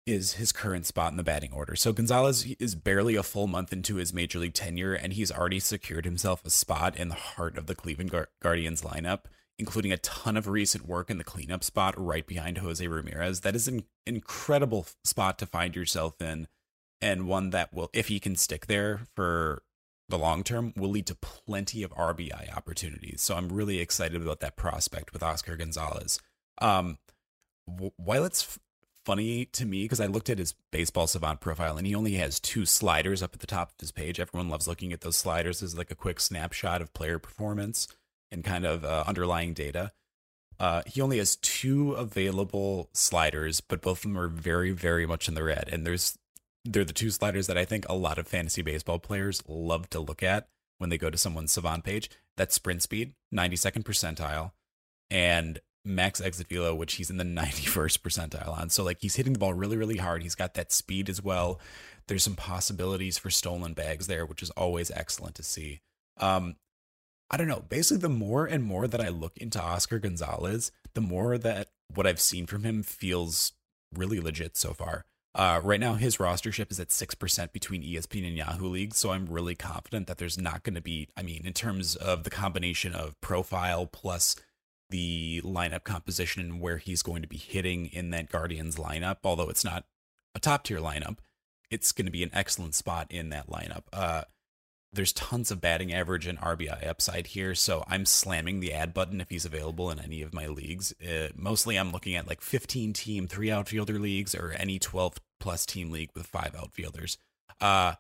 is 0.08 0.34
his 0.34 0.52
current 0.52 0.86
spot 0.86 1.12
in 1.12 1.18
the 1.18 1.24
batting 1.24 1.54
order. 1.54 1.76
So 1.76 1.94
Gonzalez 1.94 2.46
is 2.60 2.74
barely 2.74 3.16
a 3.16 3.24
full 3.24 3.48
month 3.48 3.72
into 3.72 3.96
his 3.96 4.14
major 4.14 4.40
league 4.40 4.54
tenure, 4.54 4.94
and 4.94 5.14
he's 5.14 5.32
already 5.32 5.60
secured 5.60 6.06
himself 6.06 6.44
a 6.46 6.50
spot 6.50 6.98
in 6.98 7.10
the 7.10 7.16
heart 7.16 7.58
of 7.58 7.68
the 7.68 7.76
Cleveland 7.76 8.12
Guardians 8.42 8.82
lineup, 8.82 9.26
including 9.60 9.92
a 9.92 9.98
ton 9.98 10.38
of 10.38 10.48
recent 10.48 10.88
work 10.88 11.12
in 11.12 11.20
the 11.20 11.24
cleanup 11.24 11.64
spot 11.64 11.94
right 11.98 12.26
behind 12.26 12.58
Jose 12.58 12.86
Ramirez. 12.86 13.42
That 13.42 13.56
is 13.56 13.68
an 13.68 13.84
incredible 14.08 14.88
spot 15.04 15.38
to 15.40 15.46
find 15.46 15.76
yourself 15.76 16.20
in, 16.20 16.48
and 17.00 17.28
one 17.28 17.52
that 17.52 17.72
will, 17.72 17.92
if 17.94 18.08
he 18.08 18.20
can 18.20 18.36
stick 18.36 18.66
there 18.66 19.02
for 19.16 19.62
the 20.12 20.18
long 20.18 20.44
term 20.44 20.74
will 20.78 20.90
lead 20.90 21.08
to 21.08 21.16
plenty 21.16 21.84
of 21.84 21.92
RBI 21.92 22.56
opportunities. 22.56 23.22
So 23.22 23.36
I'm 23.36 23.50
really 23.50 23.80
excited 23.80 24.22
about 24.22 24.40
that 24.42 24.56
prospect 24.56 25.14
with 25.14 25.24
Oscar 25.24 25.56
Gonzalez. 25.56 26.20
Um, 26.60 26.98
while 27.66 28.26
it's 28.26 28.44
f- 28.44 28.60
funny 29.06 29.46
to 29.46 29.66
me 29.66 29.84
because 29.84 30.00
I 30.00 30.06
looked 30.06 30.30
at 30.30 30.38
his 30.38 30.54
baseball 30.72 31.08
savant 31.08 31.42
profile 31.42 31.78
and 31.78 31.88
he 31.88 31.96
only 31.96 32.14
has 32.14 32.40
two 32.40 32.66
sliders 32.66 33.24
up 33.24 33.34
at 33.34 33.40
the 33.40 33.48
top 33.48 33.70
of 33.70 33.80
his 33.80 33.92
page. 33.92 34.20
Everyone 34.20 34.50
loves 34.50 34.68
looking 34.68 34.94
at 34.94 35.02
those 35.02 35.18
sliders 35.18 35.64
as 35.64 35.78
like 35.78 35.92
a 35.92 35.96
quick 35.96 36.20
snapshot 36.20 36.82
of 36.82 36.94
player 36.94 37.18
performance 37.18 37.88
and 38.32 38.44
kind 38.44 38.66
of 38.66 38.86
uh, 38.86 39.04
underlying 39.08 39.54
data. 39.54 39.92
Uh, 40.60 40.84
he 40.86 41.02
only 41.02 41.18
has 41.18 41.38
two 41.38 41.94
available 41.94 42.90
sliders, 42.94 43.62
but 43.62 43.82
both 43.82 44.00
of 44.00 44.04
them 44.04 44.18
are 44.18 44.28
very, 44.28 44.72
very 44.72 45.08
much 45.08 45.28
in 45.28 45.34
the 45.34 45.44
red. 45.44 45.68
And 45.72 45.88
there's 45.88 46.20
they're 46.66 46.86
the 46.86 46.94
two 46.94 47.10
sliders 47.10 47.48
that 47.48 47.58
I 47.58 47.66
think 47.66 47.86
a 47.88 47.96
lot 47.96 48.18
of 48.18 48.28
fantasy 48.28 48.62
baseball 48.62 49.00
players 49.00 49.44
love 49.48 49.90
to 49.92 50.00
look 50.00 50.22
at 50.22 50.48
when 50.78 50.90
they 50.90 50.98
go 50.98 51.10
to 51.10 51.18
someone's 51.18 51.52
Savant 51.52 51.84
page. 51.84 52.10
That's 52.38 52.56
sprint 52.56 52.84
speed, 52.84 53.14
92nd 53.34 53.84
percentile, 53.84 54.52
and 55.10 55.60
max 55.84 56.22
exit 56.22 56.48
velo, 56.48 56.76
which 56.76 56.96
he's 56.96 57.10
in 57.10 57.18
the 57.18 57.24
91st 57.42 58.00
percentile 58.00 58.58
on. 58.58 58.70
So 58.70 58.84
like 58.84 58.98
he's 59.02 59.16
hitting 59.16 59.34
the 59.34 59.40
ball 59.40 59.54
really, 59.54 59.78
really 59.78 59.98
hard. 59.98 60.24
He's 60.24 60.36
got 60.36 60.54
that 60.54 60.72
speed 60.72 61.10
as 61.10 61.22
well. 61.22 61.60
There's 62.08 62.24
some 62.24 62.36
possibilities 62.36 63.18
for 63.18 63.30
stolen 63.30 63.74
bags 63.74 64.08
there, 64.08 64.26
which 64.26 64.44
is 64.44 64.50
always 64.52 64.92
excellent 64.92 65.36
to 65.36 65.44
see. 65.44 65.82
Um, 66.18 66.56
I 67.30 67.38
don't 67.38 67.48
know. 67.48 67.64
Basically, 67.68 68.02
the 68.02 68.10
more 68.10 68.46
and 68.46 68.64
more 68.64 68.88
that 68.88 69.00
I 69.00 69.08
look 69.08 69.38
into 69.38 69.62
Oscar 69.62 70.00
Gonzalez, 70.00 70.72
the 70.94 71.02
more 71.02 71.38
that 71.38 71.70
what 71.94 72.06
I've 72.06 72.20
seen 72.20 72.46
from 72.46 72.64
him 72.64 72.84
feels 72.84 73.54
really 73.94 74.20
legit 74.20 74.58
so 74.58 74.74
far. 74.74 75.06
Uh, 75.34 75.62
right 75.64 75.80
now, 75.80 75.94
his 75.94 76.18
rostership 76.18 76.72
is 76.72 76.80
at 76.80 76.90
6% 76.90 77.54
between 77.54 77.84
ESPN 77.84 78.28
and 78.28 78.38
Yahoo 78.38 78.68
leagues. 78.68 78.98
So 78.98 79.12
I'm 79.12 79.28
really 79.28 79.56
confident 79.56 80.08
that 80.08 80.18
there's 80.18 80.38
not 80.38 80.64
going 80.64 80.76
to 80.76 80.82
be, 80.82 81.08
I 81.16 81.24
mean, 81.24 81.46
in 81.46 81.54
terms 81.54 81.96
of 81.96 82.24
the 82.24 82.30
combination 82.30 82.94
of 82.94 83.20
profile 83.22 83.86
plus 83.86 84.36
the 84.90 85.42
lineup 85.46 85.86
composition 85.86 86.42
and 86.42 86.60
where 86.60 86.78
he's 86.78 87.02
going 87.02 87.22
to 87.22 87.28
be 87.28 87.38
hitting 87.38 87.86
in 87.88 88.10
that 88.10 88.30
Guardians 88.30 88.76
lineup, 88.76 89.18
although 89.24 89.50
it's 89.50 89.64
not 89.64 89.86
a 90.36 90.40
top 90.40 90.66
tier 90.66 90.80
lineup, 90.80 91.18
it's 91.70 91.94
going 91.94 92.06
to 92.06 92.12
be 92.12 92.24
an 92.24 92.32
excellent 92.34 92.76
spot 92.76 93.08
in 93.10 93.30
that 93.30 93.50
lineup. 93.50 93.84
Uh, 93.94 94.24
there's 94.94 95.14
tons 95.14 95.52
of 95.52 95.62
batting 95.62 95.94
average 95.94 96.28
and 96.28 96.38
RBI 96.40 96.86
upside 96.86 97.28
here, 97.28 97.56
so 97.56 97.84
I'm 97.88 98.06
slamming 98.06 98.60
the 98.60 98.74
add 98.74 98.94
button 98.94 99.22
if 99.22 99.30
he's 99.30 99.46
available 99.46 99.90
in 99.90 100.00
any 100.00 100.22
of 100.22 100.34
my 100.34 100.48
leagues. 100.48 100.94
Uh, 101.02 101.30
mostly, 101.36 101.78
I'm 101.78 101.92
looking 101.92 102.16
at 102.16 102.28
like 102.28 102.42
15 102.42 102.92
team, 102.94 103.28
three 103.28 103.50
outfielder 103.50 104.00
leagues, 104.00 104.36
or 104.36 104.52
any 104.52 104.80
12 104.80 105.18
plus 105.40 105.66
team 105.66 105.92
league 105.92 106.10
with 106.14 106.28
five 106.28 106.56
outfielders. 106.58 107.18
Uh, 107.62 107.94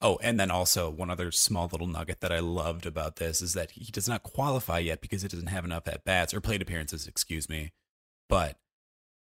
oh, 0.00 0.18
and 0.22 0.40
then 0.40 0.50
also 0.50 0.88
one 0.88 1.10
other 1.10 1.30
small 1.30 1.68
little 1.70 1.86
nugget 1.86 2.20
that 2.20 2.32
I 2.32 2.38
loved 2.38 2.86
about 2.86 3.16
this 3.16 3.42
is 3.42 3.52
that 3.52 3.72
he 3.72 3.92
does 3.92 4.08
not 4.08 4.22
qualify 4.22 4.78
yet 4.78 5.02
because 5.02 5.22
it 5.22 5.32
doesn't 5.32 5.48
have 5.48 5.66
enough 5.66 5.86
at 5.86 6.04
bats 6.04 6.32
or 6.32 6.40
plate 6.40 6.62
appearances, 6.62 7.06
excuse 7.06 7.50
me. 7.50 7.72
But 8.30 8.58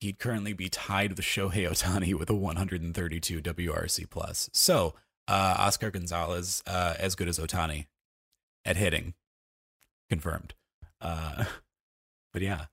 he'd 0.01 0.19
currently 0.19 0.55
be 0.55 0.71
tied 0.71 1.11
with 1.11 1.21
Shohei 1.21 1.69
Ohtani 1.69 2.15
with 2.15 2.31
a 2.31 2.35
132 2.35 3.43
WRC 3.43 4.09
plus. 4.09 4.49
So 4.53 4.95
uh, 5.29 5.55
Oscar 5.59 5.91
Gonzalez 5.91 6.63
uh, 6.67 6.95
as 6.99 7.15
good 7.15 7.29
as 7.29 7.39
Ohtani 7.39 7.87
at 8.65 8.77
hitting, 8.77 9.15
confirmed. 10.09 10.55
Uh, 11.01 11.45
but 12.33 12.43
yeah. 12.43 12.67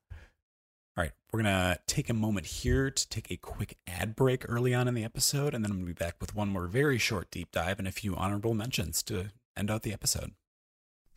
All 0.98 1.04
right, 1.04 1.12
we're 1.32 1.42
gonna 1.42 1.80
take 1.88 2.10
a 2.10 2.14
moment 2.14 2.46
here 2.46 2.92
to 2.92 3.10
take 3.10 3.32
a 3.32 3.38
quick 3.38 3.78
ad 3.88 4.16
break 4.16 4.44
early 4.50 4.74
on 4.74 4.88
in 4.88 4.96
the 4.96 5.06
episode, 5.06 5.54
and 5.54 5.64
then 5.64 5.72
I'm 5.72 5.78
gonna 5.78 5.88
be 5.88 5.94
back 5.94 6.16
with 6.20 6.36
one 6.36 6.50
more 6.50 6.68
very 6.68 6.98
short 6.98 7.32
deep 7.32 7.52
dive 7.52 7.80
and 7.80 7.88
a 7.88 7.92
few 7.92 8.16
honorable 8.16 8.54
mentions 8.54 9.02
to 9.04 9.30
end 9.56 9.72
out 9.72 9.84
the 9.84 9.94
episode. 9.94 10.34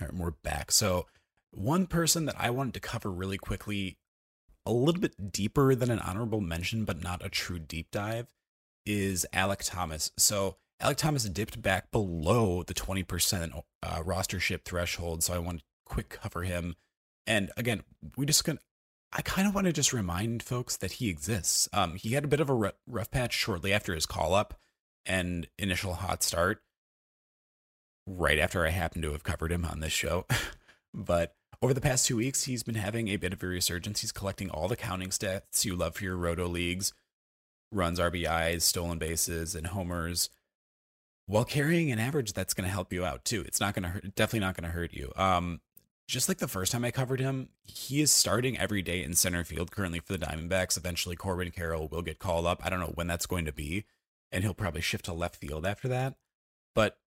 All 0.00 0.06
right, 0.06 0.16
we're 0.16 0.30
back. 0.30 0.72
So 0.72 1.06
one 1.50 1.86
person 1.86 2.24
that 2.26 2.36
I 2.38 2.50
wanted 2.50 2.74
to 2.74 2.80
cover 2.80 3.10
really 3.10 3.38
quickly, 3.38 3.98
a 4.64 4.72
little 4.72 5.00
bit 5.00 5.32
deeper 5.32 5.74
than 5.74 5.90
an 5.90 5.98
honorable 5.98 6.40
mention, 6.40 6.84
but 6.84 7.02
not 7.02 7.24
a 7.24 7.28
true 7.28 7.58
deep 7.58 7.90
dive, 7.90 8.28
is 8.86 9.26
Alek 9.34 9.60
Thomas. 9.62 10.12
So 10.16 10.56
Alek 10.80 10.96
Thomas 10.96 11.24
dipped 11.24 11.60
back 11.60 11.90
below 11.90 12.62
the 12.62 12.74
20% 12.74 13.62
uh, 13.82 14.02
rostership 14.02 14.64
threshold. 14.64 15.22
So 15.22 15.34
I 15.34 15.38
want 15.38 15.58
to 15.58 15.64
quick 15.84 16.08
cover 16.08 16.42
him. 16.42 16.76
And 17.26 17.50
again, 17.56 17.82
we 18.16 18.24
just 18.24 18.44
gonna, 18.44 18.60
I 19.12 19.22
kind 19.22 19.46
of 19.46 19.54
want 19.54 19.66
to 19.66 19.72
just 19.72 19.92
remind 19.92 20.42
folks 20.42 20.76
that 20.78 20.92
he 20.92 21.10
exists. 21.10 21.68
Um, 21.72 21.96
he 21.96 22.10
had 22.10 22.24
a 22.24 22.28
bit 22.28 22.40
of 22.40 22.48
a 22.48 22.72
rough 22.86 23.10
patch 23.10 23.34
shortly 23.34 23.72
after 23.72 23.94
his 23.94 24.06
call 24.06 24.34
up 24.34 24.58
and 25.04 25.46
initial 25.58 25.94
hot 25.94 26.22
start, 26.22 26.62
right 28.18 28.38
after 28.38 28.66
I 28.66 28.70
happened 28.70 29.02
to 29.04 29.12
have 29.12 29.22
covered 29.22 29.52
him 29.52 29.64
on 29.64 29.80
this 29.80 29.92
show. 29.92 30.26
but 30.94 31.34
over 31.62 31.74
the 31.74 31.80
past 31.80 32.06
two 32.06 32.16
weeks, 32.16 32.44
he's 32.44 32.62
been 32.62 32.74
having 32.74 33.08
a 33.08 33.16
bit 33.16 33.32
of 33.32 33.42
a 33.42 33.46
resurgence. 33.46 34.00
He's 34.00 34.12
collecting 34.12 34.50
all 34.50 34.68
the 34.68 34.76
counting 34.76 35.10
stats 35.10 35.64
you 35.64 35.76
love 35.76 35.96
for 35.96 36.04
your 36.04 36.16
roto 36.16 36.46
leagues 36.46 36.92
runs, 37.72 38.00
RBIs, 38.00 38.62
stolen 38.62 38.98
bases, 38.98 39.54
and 39.54 39.68
homers 39.68 40.28
while 41.26 41.44
carrying 41.44 41.92
an 41.92 42.00
average 42.00 42.32
that's 42.32 42.54
going 42.54 42.64
to 42.64 42.72
help 42.72 42.92
you 42.92 43.04
out 43.04 43.24
too. 43.24 43.42
It's 43.46 43.60
not 43.60 43.74
going 43.74 43.84
to 43.84 43.88
hurt, 43.90 44.14
definitely 44.16 44.40
not 44.40 44.56
going 44.56 44.68
to 44.68 44.76
hurt 44.76 44.92
you. 44.92 45.12
Um, 45.14 45.60
just 46.08 46.28
like 46.28 46.38
the 46.38 46.48
first 46.48 46.72
time 46.72 46.84
I 46.84 46.90
covered 46.90 47.20
him, 47.20 47.50
he 47.64 48.00
is 48.00 48.10
starting 48.10 48.58
every 48.58 48.82
day 48.82 49.04
in 49.04 49.14
center 49.14 49.44
field 49.44 49.70
currently 49.70 50.00
for 50.00 50.12
the 50.12 50.18
Diamondbacks. 50.18 50.76
Eventually, 50.76 51.14
Corbin 51.14 51.52
Carroll 51.52 51.86
will 51.86 52.02
get 52.02 52.18
called 52.18 52.46
up. 52.46 52.60
I 52.64 52.70
don't 52.70 52.80
know 52.80 52.92
when 52.96 53.06
that's 53.06 53.26
going 53.26 53.44
to 53.44 53.52
be, 53.52 53.84
and 54.32 54.42
he'll 54.42 54.54
probably 54.54 54.80
shift 54.80 55.04
to 55.04 55.12
left 55.12 55.36
field 55.36 55.64
after 55.64 55.86
that. 55.86 56.16
But 56.74 56.98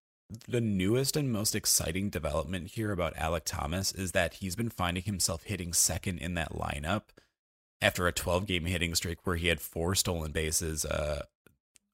the 0.48 0.62
newest 0.62 1.16
and 1.16 1.32
most 1.32 1.56
exciting 1.56 2.10
development 2.10 2.72
here 2.72 2.92
about 2.92 3.16
Alek 3.16 3.44
Thomas 3.46 3.92
is 3.92 4.12
that 4.14 4.36
he's 4.36 4.56
been 4.56 4.70
finding 4.70 5.04
himself 5.04 5.44
hitting 5.44 5.74
second 5.74 6.20
in 6.20 6.34
that 6.36 6.54
lineup 6.54 7.04
after 7.82 8.08
a 8.08 8.14
12 8.14 8.46
game 8.46 8.66
hitting 8.66 8.96
streak 8.96 9.20
where 9.26 9.36
he 9.36 9.48
had 9.48 9.62
four 9.62 9.96
stolen 9.96 10.32
bases. 10.32 10.86
Uh, 10.86 11.24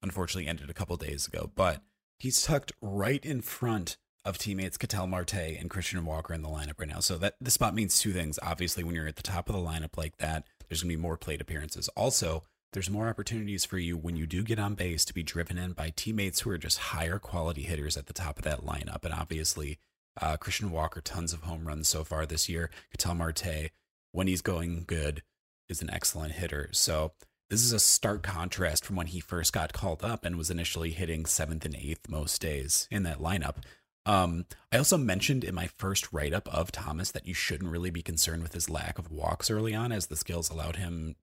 unfortunately, 0.01 0.47
ended 0.47 0.69
a 0.69 0.73
couple 0.73 0.95
days 0.97 1.27
ago, 1.27 1.51
but 1.55 1.81
he's 2.17 2.41
tucked 2.41 2.71
right 2.81 3.25
in 3.25 3.41
front 3.41 3.97
of 4.25 4.37
teammates 4.37 4.77
Ketel 4.77 5.07
Marte 5.07 5.33
and 5.33 5.69
Christian 5.69 6.05
Walker 6.05 6.33
in 6.33 6.41
the 6.41 6.49
lineup 6.49 6.79
right 6.79 6.89
now. 6.89 6.99
So 6.99 7.17
that 7.17 7.35
this 7.41 7.55
spot 7.55 7.73
means 7.73 7.99
two 7.99 8.11
things. 8.11 8.37
Obviously, 8.43 8.83
when 8.83 8.95
you're 8.95 9.07
at 9.07 9.15
the 9.15 9.23
top 9.23 9.49
of 9.49 9.55
the 9.55 9.61
lineup 9.61 9.97
like 9.97 10.17
that, 10.17 10.45
there's 10.67 10.83
going 10.83 10.91
to 10.91 10.97
be 10.97 11.01
more 11.01 11.17
plate 11.17 11.41
appearances. 11.41 11.87
Also, 11.89 12.43
there's 12.73 12.89
more 12.89 13.07
opportunities 13.07 13.65
for 13.65 13.77
you 13.77 13.97
when 13.97 14.15
you 14.15 14.27
do 14.27 14.43
get 14.43 14.59
on 14.59 14.75
base 14.75 15.03
to 15.05 15.13
be 15.13 15.23
driven 15.23 15.57
in 15.57 15.73
by 15.73 15.91
teammates 15.95 16.41
who 16.41 16.51
are 16.51 16.57
just 16.57 16.77
higher 16.77 17.17
quality 17.17 17.63
hitters 17.63 17.97
at 17.97 18.05
the 18.05 18.13
top 18.13 18.37
of 18.37 18.45
that 18.45 18.63
lineup. 18.65 19.03
And 19.03 19.13
obviously, 19.13 19.79
uh, 20.21 20.37
Christian 20.37 20.71
Walker, 20.71 21.01
tons 21.01 21.33
of 21.33 21.43
home 21.43 21.65
runs 21.67 21.87
so 21.87 22.03
far 22.03 22.25
this 22.25 22.47
year. 22.47 22.69
Ketel 22.91 23.15
Marte, 23.15 23.71
when 24.11 24.27
he's 24.27 24.41
going 24.41 24.83
good, 24.85 25.23
is 25.67 25.81
an 25.81 25.89
excellent 25.89 26.33
hitter. 26.33 26.69
So 26.71 27.13
this 27.49 27.63
is 27.63 27.73
a 27.73 27.79
stark 27.79 28.21
contrast 28.21 28.85
from 28.85 28.95
when 28.95 29.07
he 29.07 29.19
first 29.19 29.53
got 29.53 29.73
called 29.73 30.03
up 30.03 30.23
and 30.23 30.35
was 30.35 30.51
initially 30.51 30.91
hitting 30.91 31.25
seventh 31.25 31.65
and 31.65 31.75
eighth 31.75 32.07
most 32.07 32.39
days 32.41 32.87
in 32.91 33.03
that 33.03 33.19
lineup. 33.19 33.57
Um, 34.05 34.45
I 34.71 34.77
also 34.77 34.97
mentioned 34.97 35.43
in 35.43 35.55
my 35.55 35.67
first 35.67 36.11
write 36.13 36.33
up 36.33 36.47
of 36.53 36.71
Thomas 36.71 37.11
that 37.11 37.27
you 37.27 37.33
shouldn't 37.33 37.71
really 37.71 37.89
be 37.89 38.01
concerned 38.01 38.43
with 38.43 38.53
his 38.53 38.69
lack 38.69 38.97
of 38.97 39.11
walks 39.11 39.51
early 39.51 39.75
on, 39.75 39.91
as 39.91 40.07
the 40.07 40.15
skills 40.15 40.49
allowed 40.49 40.77
him 40.77 41.15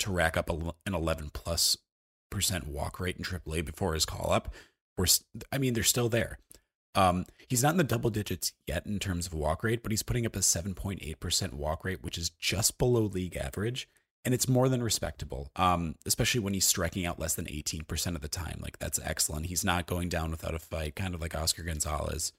to 0.00 0.12
rack 0.12 0.36
up 0.36 0.50
an 0.50 0.72
11 0.94 1.30
plus 1.32 1.76
percent 2.30 2.66
walk 2.66 2.98
rate 2.98 3.16
in 3.16 3.24
AAA 3.24 3.64
before 3.64 3.94
his 3.94 4.04
call 4.04 4.32
up. 4.32 4.52
We're, 4.98 5.06
I 5.52 5.58
mean, 5.58 5.74
they're 5.74 5.82
still 5.82 6.08
there. 6.08 6.38
Um, 6.94 7.26
he's 7.48 7.62
not 7.62 7.72
in 7.72 7.78
the 7.78 7.84
double 7.84 8.10
digits 8.10 8.52
yet 8.66 8.86
in 8.86 8.98
terms 8.98 9.26
of 9.26 9.34
walk 9.34 9.64
rate, 9.64 9.82
but 9.82 9.90
he's 9.90 10.02
putting 10.02 10.26
up 10.26 10.36
a 10.36 10.40
7.8% 10.40 11.52
walk 11.54 11.84
rate, 11.84 12.02
which 12.02 12.18
is 12.18 12.30
just 12.30 12.78
below 12.78 13.02
league 13.02 13.36
average. 13.36 13.88
And 14.24 14.32
it's 14.32 14.48
more 14.48 14.70
than 14.70 14.82
respectable, 14.82 15.50
um, 15.56 15.96
especially 16.06 16.40
when 16.40 16.54
he's 16.54 16.64
striking 16.64 17.04
out 17.04 17.20
less 17.20 17.34
than 17.34 17.44
18% 17.44 18.14
of 18.14 18.22
the 18.22 18.28
time. 18.28 18.58
Like, 18.62 18.78
that's 18.78 19.00
excellent. 19.04 19.46
He's 19.46 19.64
not 19.64 19.86
going 19.86 20.08
down 20.08 20.30
without 20.30 20.54
a 20.54 20.58
fight, 20.58 20.96
kind 20.96 21.14
of 21.14 21.20
like 21.20 21.34
Oscar 21.34 21.62
Gonzalez. 21.62 22.32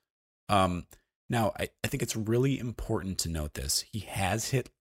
Um, 0.49 0.87
now, 1.29 1.51
I, 1.59 1.69
I 1.83 1.87
think 1.87 2.01
it's 2.01 2.15
really 2.15 2.57
important 2.57 3.19
to 3.19 3.29
note 3.29 3.53
this. 3.53 3.85
He 3.91 3.99
has 3.99 4.49
hit 4.49 4.71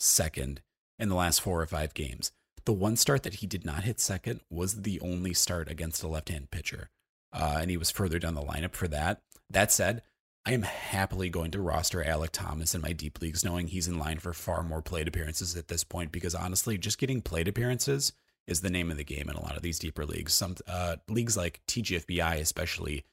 second 0.00 0.62
in 0.98 1.08
the 1.08 1.14
last 1.14 1.40
four 1.40 1.60
or 1.60 1.66
five 1.66 1.94
games. 1.94 2.32
The 2.64 2.72
one 2.72 2.96
start 2.96 3.24
that 3.24 3.36
he 3.36 3.46
did 3.46 3.64
not 3.64 3.84
hit 3.84 4.00
second 4.00 4.40
was 4.48 4.82
the 4.82 5.00
only 5.00 5.34
start 5.34 5.68
against 5.68 6.02
a 6.02 6.08
left 6.08 6.28
hand 6.28 6.50
pitcher. 6.50 6.90
Uh, 7.32 7.58
and 7.60 7.70
he 7.70 7.76
was 7.76 7.90
further 7.90 8.18
down 8.18 8.34
the 8.34 8.42
lineup 8.42 8.74
for 8.74 8.88
that. 8.88 9.20
That 9.50 9.72
said, 9.72 10.02
I 10.44 10.52
am 10.52 10.62
happily 10.62 11.28
going 11.28 11.50
to 11.52 11.60
roster 11.60 12.02
Alek 12.02 12.30
Thomas 12.30 12.74
in 12.74 12.80
my 12.80 12.92
deep 12.92 13.20
leagues, 13.20 13.44
knowing 13.44 13.68
he's 13.68 13.88
in 13.88 13.98
line 13.98 14.18
for 14.18 14.32
far 14.32 14.62
more 14.62 14.82
plate 14.82 15.08
appearances 15.08 15.56
at 15.56 15.68
this 15.68 15.84
point. 15.84 16.12
Because 16.12 16.34
honestly, 16.34 16.78
just 16.78 16.98
getting 16.98 17.20
plate 17.20 17.48
appearances 17.48 18.12
is 18.46 18.60
the 18.60 18.70
name 18.70 18.90
of 18.90 18.96
the 18.96 19.04
game 19.04 19.28
in 19.28 19.36
a 19.36 19.42
lot 19.42 19.56
of 19.56 19.62
these 19.62 19.78
deeper 19.78 20.04
leagues. 20.04 20.32
Some 20.32 20.56
uh, 20.66 20.96
leagues 21.08 21.36
like 21.36 21.60
TGFBI, 21.68 22.38
especially, 22.40 23.04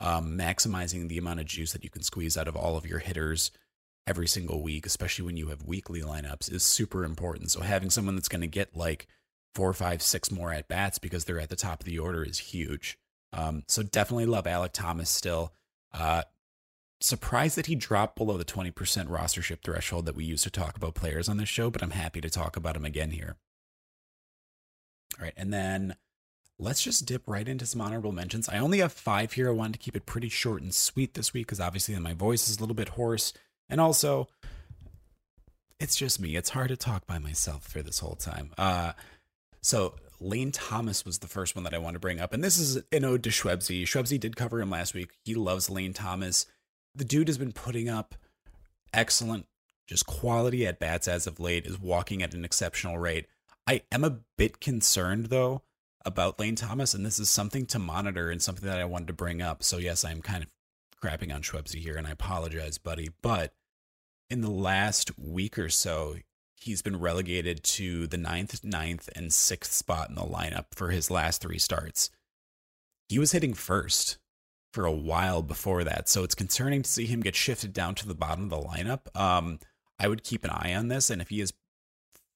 um, 0.00 0.38
maximizing 0.38 1.08
the 1.08 1.18
amount 1.18 1.40
of 1.40 1.46
juice 1.46 1.72
that 1.72 1.84
you 1.84 1.90
can 1.90 2.02
squeeze 2.02 2.36
out 2.36 2.48
of 2.48 2.56
all 2.56 2.76
of 2.76 2.86
your 2.86 3.00
hitters 3.00 3.50
every 4.06 4.26
single 4.26 4.62
week, 4.62 4.86
especially 4.86 5.24
when 5.24 5.36
you 5.36 5.48
have 5.48 5.64
weekly 5.64 6.00
lineups, 6.00 6.52
is 6.52 6.62
super 6.62 7.04
important. 7.04 7.50
So 7.50 7.60
having 7.60 7.90
someone 7.90 8.14
that's 8.14 8.28
going 8.28 8.42
to 8.42 8.46
get 8.46 8.76
like 8.76 9.06
four, 9.54 9.72
five, 9.72 10.02
six 10.02 10.30
more 10.30 10.52
at 10.52 10.68
bats 10.68 10.98
because 10.98 11.24
they're 11.24 11.40
at 11.40 11.48
the 11.48 11.56
top 11.56 11.80
of 11.80 11.86
the 11.86 11.98
order 11.98 12.22
is 12.22 12.38
huge. 12.38 12.98
Um, 13.32 13.64
so 13.66 13.82
definitely 13.82 14.26
love 14.26 14.44
Alek 14.44 14.72
Thomas 14.72 15.10
still. 15.10 15.52
Uh, 15.92 16.22
surprised 17.00 17.56
that 17.56 17.66
he 17.66 17.74
dropped 17.74 18.16
below 18.16 18.36
the 18.36 18.44
20% 18.44 18.72
rostership 18.72 19.62
threshold 19.62 20.06
that 20.06 20.16
we 20.16 20.24
used 20.24 20.44
to 20.44 20.50
talk 20.50 20.76
about 20.76 20.94
players 20.94 21.28
on 21.28 21.36
this 21.36 21.48
show, 21.48 21.70
but 21.70 21.82
I'm 21.82 21.90
happy 21.90 22.20
to 22.20 22.30
talk 22.30 22.56
about 22.56 22.76
him 22.76 22.84
again 22.84 23.10
here. 23.10 23.36
All 25.18 25.24
right, 25.24 25.34
and 25.36 25.52
then 25.52 25.96
let's 26.58 26.82
just 26.82 27.06
dip 27.06 27.22
right 27.26 27.46
into 27.46 27.66
some 27.66 27.80
honorable 27.80 28.12
mentions. 28.12 28.48
I 28.48 28.58
only 28.58 28.78
have 28.78 28.92
five 28.92 29.32
here. 29.32 29.48
I 29.48 29.52
wanted 29.52 29.74
to 29.74 29.78
keep 29.78 29.96
it 29.96 30.06
pretty 30.06 30.28
short 30.28 30.62
and 30.62 30.74
sweet 30.74 31.14
this 31.14 31.34
week 31.34 31.46
because 31.46 31.60
obviously 31.60 31.98
my 31.98 32.14
voice 32.14 32.48
is 32.48 32.58
a 32.58 32.60
little 32.60 32.74
bit 32.74 32.90
hoarse. 32.90 33.32
And 33.68 33.80
also, 33.80 34.28
it's 35.78 35.96
just 35.96 36.20
me. 36.20 36.36
It's 36.36 36.50
hard 36.50 36.68
to 36.68 36.76
talk 36.76 37.06
by 37.06 37.18
myself 37.18 37.66
for 37.66 37.82
this 37.82 37.98
whole 37.98 38.14
time. 38.14 38.52
Uh, 38.56 38.92
so 39.60 39.94
Lane 40.20 40.52
Thomas 40.52 41.04
was 41.04 41.18
the 41.18 41.26
first 41.26 41.54
one 41.54 41.64
that 41.64 41.74
I 41.74 41.78
want 41.78 41.94
to 41.94 42.00
bring 42.00 42.20
up, 42.20 42.32
and 42.32 42.42
this 42.42 42.58
is 42.58 42.76
an 42.92 43.04
ode 43.04 43.22
to 43.24 43.30
Shwebsi. 43.30 43.82
Shwebsi 43.82 44.18
did 44.18 44.36
cover 44.36 44.60
him 44.60 44.70
last 44.70 44.94
week. 44.94 45.10
He 45.24 45.34
loves 45.34 45.68
Lane 45.68 45.92
Thomas. 45.92 46.46
The 46.94 47.04
dude 47.04 47.28
has 47.28 47.38
been 47.38 47.52
putting 47.52 47.88
up 47.88 48.14
excellent, 48.94 49.46
just 49.86 50.06
quality 50.06 50.66
at 50.66 50.78
bats 50.78 51.08
as 51.08 51.26
of 51.26 51.40
late. 51.40 51.66
Is 51.66 51.80
walking 51.80 52.22
at 52.22 52.34
an 52.34 52.44
exceptional 52.44 52.98
rate. 52.98 53.26
I 53.66 53.82
am 53.92 54.04
a 54.04 54.18
bit 54.38 54.60
concerned 54.60 55.26
though 55.26 55.62
about 56.04 56.38
Lane 56.38 56.54
Thomas, 56.54 56.94
and 56.94 57.04
this 57.04 57.18
is 57.18 57.28
something 57.28 57.66
to 57.66 57.78
monitor 57.78 58.30
and 58.30 58.40
something 58.40 58.66
that 58.66 58.78
I 58.78 58.84
wanted 58.84 59.08
to 59.08 59.12
bring 59.12 59.42
up. 59.42 59.62
So 59.62 59.76
yes, 59.76 60.04
I'm 60.04 60.22
kind 60.22 60.44
of 60.44 60.50
crapping 61.02 61.34
on 61.34 61.42
Shwebsi 61.42 61.80
here, 61.80 61.96
and 61.96 62.06
I 62.06 62.12
apologize, 62.12 62.78
buddy. 62.78 63.10
But 63.20 63.52
in 64.30 64.40
the 64.40 64.50
last 64.50 65.18
week 65.18 65.58
or 65.58 65.68
so, 65.68 66.16
he's 66.56 66.82
been 66.82 66.98
relegated 66.98 67.62
to 67.62 68.06
the 68.06 68.16
ninth, 68.16 68.64
ninth, 68.64 69.08
and 69.14 69.32
sixth 69.32 69.72
spot 69.72 70.08
in 70.08 70.14
the 70.14 70.22
lineup 70.22 70.66
for 70.74 70.90
his 70.90 71.10
last 71.10 71.40
three 71.40 71.58
starts. 71.58 72.10
He 73.08 73.18
was 73.18 73.32
hitting 73.32 73.54
first 73.54 74.18
for 74.72 74.84
a 74.84 74.92
while 74.92 75.42
before 75.42 75.84
that, 75.84 76.08
so 76.08 76.24
it's 76.24 76.34
concerning 76.34 76.82
to 76.82 76.90
see 76.90 77.06
him 77.06 77.20
get 77.20 77.36
shifted 77.36 77.72
down 77.72 77.94
to 77.96 78.08
the 78.08 78.14
bottom 78.14 78.44
of 78.44 78.50
the 78.50 78.68
lineup. 78.68 79.16
Um, 79.18 79.60
I 79.98 80.08
would 80.08 80.24
keep 80.24 80.44
an 80.44 80.50
eye 80.50 80.74
on 80.74 80.88
this, 80.88 81.08
and 81.08 81.22
if 81.22 81.28
he 81.28 81.40
is, 81.40 81.52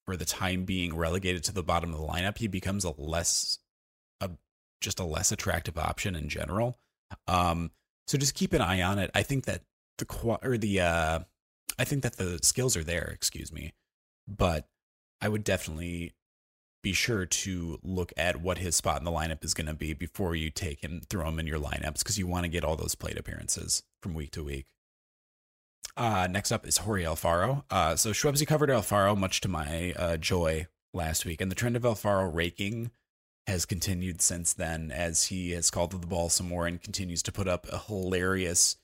for 0.06 0.16
the 0.16 0.24
time 0.24 0.64
being, 0.64 0.96
relegated 0.96 1.44
to 1.44 1.52
the 1.52 1.62
bottom 1.62 1.92
of 1.92 2.00
the 2.00 2.06
lineup, 2.06 2.38
he 2.38 2.46
becomes 2.46 2.84
a 2.84 2.94
less, 2.96 3.58
a 4.20 4.30
just 4.80 5.00
a 5.00 5.04
less 5.04 5.32
attractive 5.32 5.76
option 5.76 6.14
in 6.14 6.28
general. 6.28 6.78
Um, 7.26 7.72
so 8.06 8.16
just 8.16 8.34
keep 8.34 8.52
an 8.52 8.60
eye 8.60 8.80
on 8.80 8.98
it. 8.98 9.10
I 9.14 9.22
think 9.22 9.44
that 9.44 9.62
the 9.98 10.38
or 10.42 10.56
the 10.56 10.80
uh, 10.80 11.20
I 11.78 11.84
think 11.84 12.02
that 12.02 12.16
the 12.16 12.38
skills 12.42 12.76
are 12.76 12.84
there. 12.84 13.10
Excuse 13.12 13.52
me, 13.52 13.72
but 14.26 14.68
I 15.20 15.28
would 15.28 15.44
definitely 15.44 16.12
be 16.82 16.92
sure 16.92 17.26
to 17.26 17.78
look 17.82 18.12
at 18.16 18.40
what 18.40 18.58
his 18.58 18.74
spot 18.74 18.98
in 18.98 19.04
the 19.04 19.10
lineup 19.10 19.44
is 19.44 19.54
going 19.54 19.66
to 19.66 19.74
be 19.74 19.92
before 19.92 20.34
you 20.34 20.50
take 20.50 20.82
him, 20.82 21.02
throw 21.08 21.28
him 21.28 21.38
in 21.38 21.46
your 21.46 21.58
lineups 21.58 21.98
because 21.98 22.18
you 22.18 22.26
want 22.26 22.44
to 22.44 22.48
get 22.48 22.64
all 22.64 22.76
those 22.76 22.94
plate 22.94 23.18
appearances 23.18 23.82
from 24.02 24.14
week 24.14 24.30
to 24.32 24.42
week. 24.42 24.66
Uh, 25.96 26.26
next 26.30 26.52
up 26.52 26.66
is 26.66 26.78
Jorge 26.78 27.04
Alfaro. 27.04 27.64
Uh, 27.70 27.96
so 27.96 28.10
Shwebsi 28.10 28.46
covered 28.46 28.70
Alfaro 28.70 29.16
much 29.16 29.40
to 29.42 29.48
my 29.48 29.92
uh, 29.96 30.16
joy 30.16 30.66
last 30.94 31.26
week, 31.26 31.40
and 31.40 31.50
the 31.50 31.56
trend 31.56 31.76
of 31.76 31.82
Alfaro 31.82 32.32
raking 32.32 32.90
has 33.46 33.66
continued 33.66 34.22
since 34.22 34.52
then 34.52 34.90
as 34.92 35.24
he 35.24 35.50
has 35.50 35.70
called 35.70 35.90
the 35.90 36.06
ball 36.06 36.28
some 36.28 36.48
more 36.48 36.66
and 36.66 36.82
continues 36.82 37.22
to 37.24 37.32
put 37.32 37.48
up 37.48 37.66
a 37.70 37.78
hilarious 37.78 38.76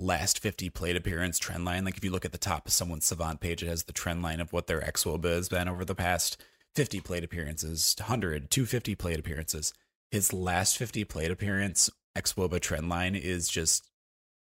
last 0.00 0.40
50 0.40 0.70
plate 0.70 0.96
appearance 0.96 1.38
trend 1.38 1.64
line. 1.64 1.84
Like 1.84 1.96
if 1.96 2.04
you 2.04 2.10
look 2.10 2.24
at 2.24 2.32
the 2.32 2.38
top 2.38 2.66
of 2.66 2.72
someone's 2.72 3.06
savant 3.06 3.40
page, 3.40 3.62
it 3.62 3.68
has 3.68 3.84
the 3.84 3.92
trend 3.92 4.22
line 4.22 4.40
of 4.40 4.52
what 4.52 4.66
their 4.66 4.80
xwOBA 4.80 5.30
has 5.30 5.48
been 5.48 5.68
over 5.68 5.84
the 5.84 5.94
past 5.94 6.42
50 6.74 7.00
plate 7.00 7.24
appearances, 7.24 7.94
100, 7.98 8.50
250 8.50 8.94
plate 8.94 9.18
appearances. 9.18 9.74
His 10.10 10.32
last 10.32 10.76
50 10.78 11.04
plate 11.04 11.30
appearance 11.30 11.90
xwOBA 12.16 12.60
trend 12.60 12.88
line 12.88 13.14
is 13.14 13.48
just 13.48 13.88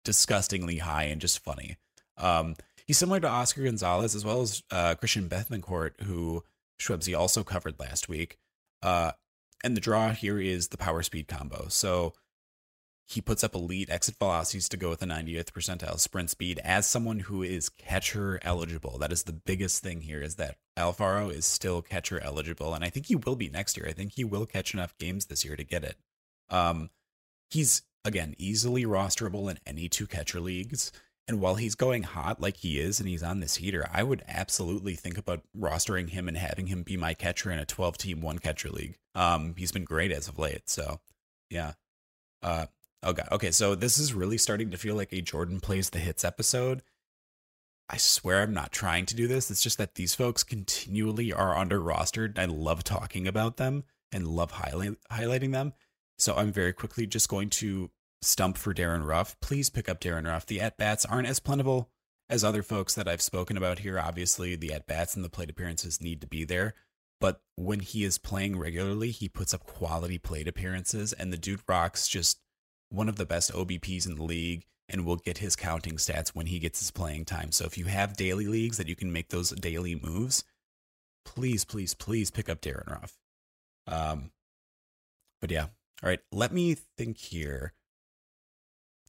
disgustingly 0.03 0.77
high 0.77 1.03
and 1.03 1.21
just 1.21 1.39
funny. 1.39 1.77
Um, 2.17 2.55
he's 2.85 2.97
similar 2.97 3.19
to 3.19 3.27
Oscar 3.27 3.63
Gonzalez 3.63 4.15
as 4.15 4.25
well 4.25 4.41
as 4.41 4.63
uh, 4.71 4.95
Christian 4.95 5.29
Bethancourt, 5.29 6.01
who 6.01 6.43
Shwebsi 6.79 7.17
also 7.17 7.43
covered 7.43 7.79
last 7.79 8.09
week. 8.09 8.37
Uh, 8.81 9.11
and 9.63 9.77
the 9.77 9.81
draw 9.81 10.09
here 10.11 10.39
is 10.39 10.69
the 10.69 10.77
power 10.77 11.03
speed 11.03 11.27
combo. 11.27 11.67
So 11.69 12.13
he 13.11 13.21
puts 13.21 13.43
up 13.43 13.55
elite 13.55 13.89
exit 13.89 14.15
velocities 14.17 14.69
to 14.69 14.77
go 14.77 14.89
with 14.89 14.99
the 14.99 15.05
90th 15.05 15.51
percentile 15.51 15.99
sprint 15.99 16.29
speed 16.29 16.59
as 16.63 16.89
someone 16.89 17.19
who 17.19 17.43
is 17.43 17.69
catcher 17.69 18.39
eligible. 18.43 18.97
That 18.97 19.11
is 19.11 19.23
the 19.23 19.33
biggest 19.33 19.83
thing 19.83 20.01
here 20.01 20.21
is 20.21 20.35
that 20.35 20.57
Alfaro 20.77 21.31
is 21.31 21.45
still 21.45 21.81
catcher 21.81 22.19
eligible. 22.19 22.73
And 22.73 22.83
I 22.83 22.89
think 22.89 23.07
he 23.07 23.15
will 23.15 23.35
be 23.35 23.49
next 23.49 23.77
year. 23.77 23.87
I 23.87 23.93
think 23.93 24.13
he 24.13 24.23
will 24.23 24.45
catch 24.45 24.73
enough 24.73 24.97
games 24.97 25.25
this 25.25 25.43
year 25.43 25.55
to 25.55 25.63
get 25.63 25.83
it. 25.83 25.97
Um, 26.49 26.89
he's, 27.49 27.83
again, 28.05 28.35
easily 28.37 28.85
rosterable 28.85 29.49
in 29.49 29.59
any 29.65 29.89
two 29.89 30.07
catcher 30.07 30.39
leagues. 30.39 30.91
And 31.27 31.39
while 31.39 31.55
he's 31.55 31.75
going 31.75 32.03
hot 32.03 32.41
like 32.41 32.57
he 32.57 32.79
is 32.79 32.99
and 32.99 33.07
he's 33.07 33.23
on 33.23 33.39
this 33.39 33.55
heater, 33.55 33.87
I 33.93 34.03
would 34.03 34.23
absolutely 34.27 34.95
think 34.95 35.17
about 35.17 35.43
rostering 35.57 36.09
him 36.09 36.27
and 36.27 36.37
having 36.37 36.67
him 36.67 36.83
be 36.83 36.97
my 36.97 37.13
catcher 37.13 37.51
in 37.51 37.59
a 37.59 37.65
12 37.65 37.97
team 37.97 38.21
one 38.21 38.39
catcher 38.39 38.69
league. 38.69 38.97
Um, 39.15 39.55
he's 39.57 39.71
been 39.71 39.85
great 39.85 40.11
as 40.11 40.27
of 40.27 40.39
late. 40.39 40.69
So, 40.69 40.99
yeah. 41.49 41.73
Uh, 42.41 42.65
okay. 43.03 43.23
Okay. 43.31 43.51
So 43.51 43.75
this 43.75 43.97
is 43.97 44.13
really 44.13 44.37
starting 44.37 44.71
to 44.71 44.77
feel 44.77 44.95
like 44.95 45.11
a 45.11 45.21
Jordan 45.21 45.59
plays 45.59 45.89
the 45.89 45.99
hits 45.99 46.23
episode. 46.23 46.81
I 47.89 47.97
swear 47.97 48.41
I'm 48.41 48.53
not 48.53 48.71
trying 48.71 49.05
to 49.07 49.15
do 49.15 49.27
this. 49.27 49.51
It's 49.51 49.61
just 49.61 49.77
that 49.77 49.95
these 49.95 50.15
folks 50.15 50.43
continually 50.43 51.33
are 51.33 51.57
under 51.57 51.79
rostered. 51.79 52.39
I 52.39 52.45
love 52.45 52.83
talking 52.83 53.27
about 53.27 53.57
them 53.57 53.83
and 54.11 54.27
love 54.27 54.51
highlight, 54.51 54.93
highlighting 55.11 55.51
them. 55.51 55.73
So 56.17 56.35
I'm 56.35 56.51
very 56.51 56.71
quickly 56.71 57.05
just 57.05 57.27
going 57.27 57.49
to 57.49 57.91
stump 58.21 58.57
for 58.57 58.73
Darin 58.73 59.03
Ruf. 59.03 59.35
please 59.41 59.69
pick 59.69 59.89
up 59.89 59.99
Darin 59.99 60.25
Ruf. 60.25 60.45
The 60.45 60.61
at 60.61 60.77
bats 60.77 61.05
aren't 61.05 61.27
as 61.27 61.39
plentiful 61.39 61.89
as 62.29 62.43
other 62.43 62.63
folks 62.63 62.95
that 62.95 63.07
I've 63.07 63.21
spoken 63.21 63.57
about 63.57 63.79
here. 63.79 63.99
Obviously, 63.99 64.55
the 64.55 64.71
at 64.71 64.87
bats 64.87 65.15
and 65.15 65.25
the 65.25 65.29
plate 65.29 65.49
appearances 65.49 65.99
need 65.99 66.21
to 66.21 66.27
be 66.27 66.45
there. 66.45 66.75
But 67.19 67.41
when 67.55 67.81
he 67.81 68.03
is 68.03 68.17
playing 68.17 68.57
regularly, 68.57 69.11
he 69.11 69.27
puts 69.27 69.53
up 69.53 69.65
quality 69.65 70.17
plate 70.17 70.47
appearances, 70.47 71.13
and 71.13 71.31
the 71.31 71.37
dude 71.37 71.61
rocks 71.67 72.07
just 72.07 72.39
one 72.91 73.09
of 73.09 73.15
the 73.15 73.25
best 73.25 73.53
OBPs 73.53 74.05
in 74.05 74.15
the 74.15 74.23
league 74.23 74.65
and 74.89 75.05
will 75.05 75.15
get 75.15 75.37
his 75.37 75.55
counting 75.55 75.95
stats 75.95 76.29
when 76.29 76.47
he 76.47 76.59
gets 76.59 76.79
his 76.79 76.91
playing 76.91 77.25
time. 77.25 77.51
So 77.51 77.65
if 77.65 77.77
you 77.77 77.85
have 77.85 78.17
daily 78.17 78.47
leagues 78.47 78.77
that 78.77 78.87
you 78.87 78.95
can 78.95 79.11
make 79.11 79.29
those 79.29 79.51
daily 79.51 79.95
moves, 79.95 80.43
please, 81.23 81.63
please, 81.63 81.93
please 81.93 82.29
pick 82.29 82.49
up 82.49 82.61
Darin 82.61 82.87
Ruf. 82.87 83.17
Um, 83.87 84.31
but 85.39 85.49
yeah, 85.49 85.67
all 86.03 86.09
right, 86.09 86.19
let 86.31 86.51
me 86.51 86.75
think 86.97 87.17
here. 87.17 87.73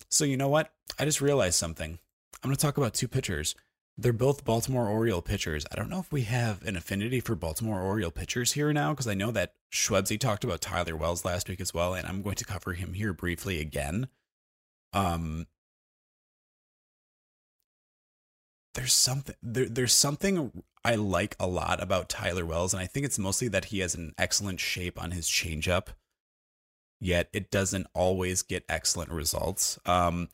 So, 0.08 0.24
you 0.24 0.36
know 0.36 0.48
what? 0.48 0.70
I 0.98 1.04
just 1.04 1.20
realized 1.20 1.56
something. 1.56 1.98
I'm 2.42 2.48
going 2.48 2.56
to 2.56 2.60
talk 2.60 2.76
about 2.76 2.94
two 2.94 3.08
pitchers. 3.08 3.54
They're 3.98 4.12
both 4.12 4.44
Baltimore 4.44 4.88
Oriole 4.88 5.22
pitchers. 5.22 5.66
I 5.70 5.76
don't 5.76 5.90
know 5.90 6.00
if 6.00 6.10
we 6.10 6.22
have 6.22 6.62
an 6.62 6.76
affinity 6.76 7.20
for 7.20 7.34
Baltimore 7.34 7.80
Oriole 7.80 8.10
pitchers 8.10 8.52
here 8.52 8.72
now, 8.72 8.90
because 8.90 9.06
I 9.06 9.14
know 9.14 9.30
that 9.32 9.54
Shwebsi 9.72 10.18
talked 10.18 10.44
about 10.44 10.60
Tyler 10.60 10.96
Wells 10.96 11.24
last 11.24 11.48
week 11.48 11.60
as 11.60 11.74
well, 11.74 11.94
and 11.94 12.06
I'm 12.06 12.22
going 12.22 12.36
to 12.36 12.44
cover 12.44 12.72
him 12.72 12.94
here 12.94 13.12
briefly 13.12 13.60
again. 13.60 14.08
Um, 14.92 15.46
there's 18.74 18.94
something 18.94 19.36
there, 19.42 19.68
there's 19.68 19.92
something 19.92 20.62
I 20.84 20.94
like 20.94 21.36
a 21.38 21.46
lot 21.46 21.82
about 21.82 22.08
Tyler 22.08 22.46
Wells, 22.46 22.72
and 22.72 22.82
I 22.82 22.86
think 22.86 23.04
it's 23.04 23.18
mostly 23.18 23.48
that 23.48 23.66
he 23.66 23.80
has 23.80 23.94
an 23.94 24.14
excellent 24.16 24.60
shape 24.60 25.00
on 25.00 25.10
his 25.10 25.28
changeup 25.28 25.88
yet 27.02 27.28
it 27.32 27.50
doesn't 27.50 27.88
always 27.94 28.42
get 28.42 28.64
excellent 28.68 29.10
results. 29.10 29.78
Um, 29.84 30.28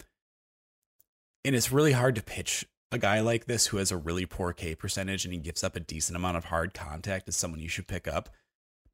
and 1.45 1.57
it's 1.57 1.73
really 1.73 1.93
hard 1.93 2.15
to 2.17 2.23
pitch 2.23 2.67
a 2.91 2.99
guy 2.99 3.21
like 3.21 3.45
this 3.47 3.67
who 3.67 3.77
has 3.77 3.91
a 3.91 3.97
really 3.97 4.27
poor 4.27 4.53
K 4.53 4.75
percentage 4.75 5.25
and 5.25 5.35
he 5.35 5.41
gives 5.41 5.63
up 5.63 5.77
a 5.77 5.81
decent 5.81 6.17
amount 6.17 6.37
of 6.37 6.47
hard 6.47 6.75
contact 6.75 7.29
is 7.29 7.37
someone 7.37 7.61
you 7.61 7.69
should 7.69 7.87
pick 7.87 8.09
up. 8.09 8.31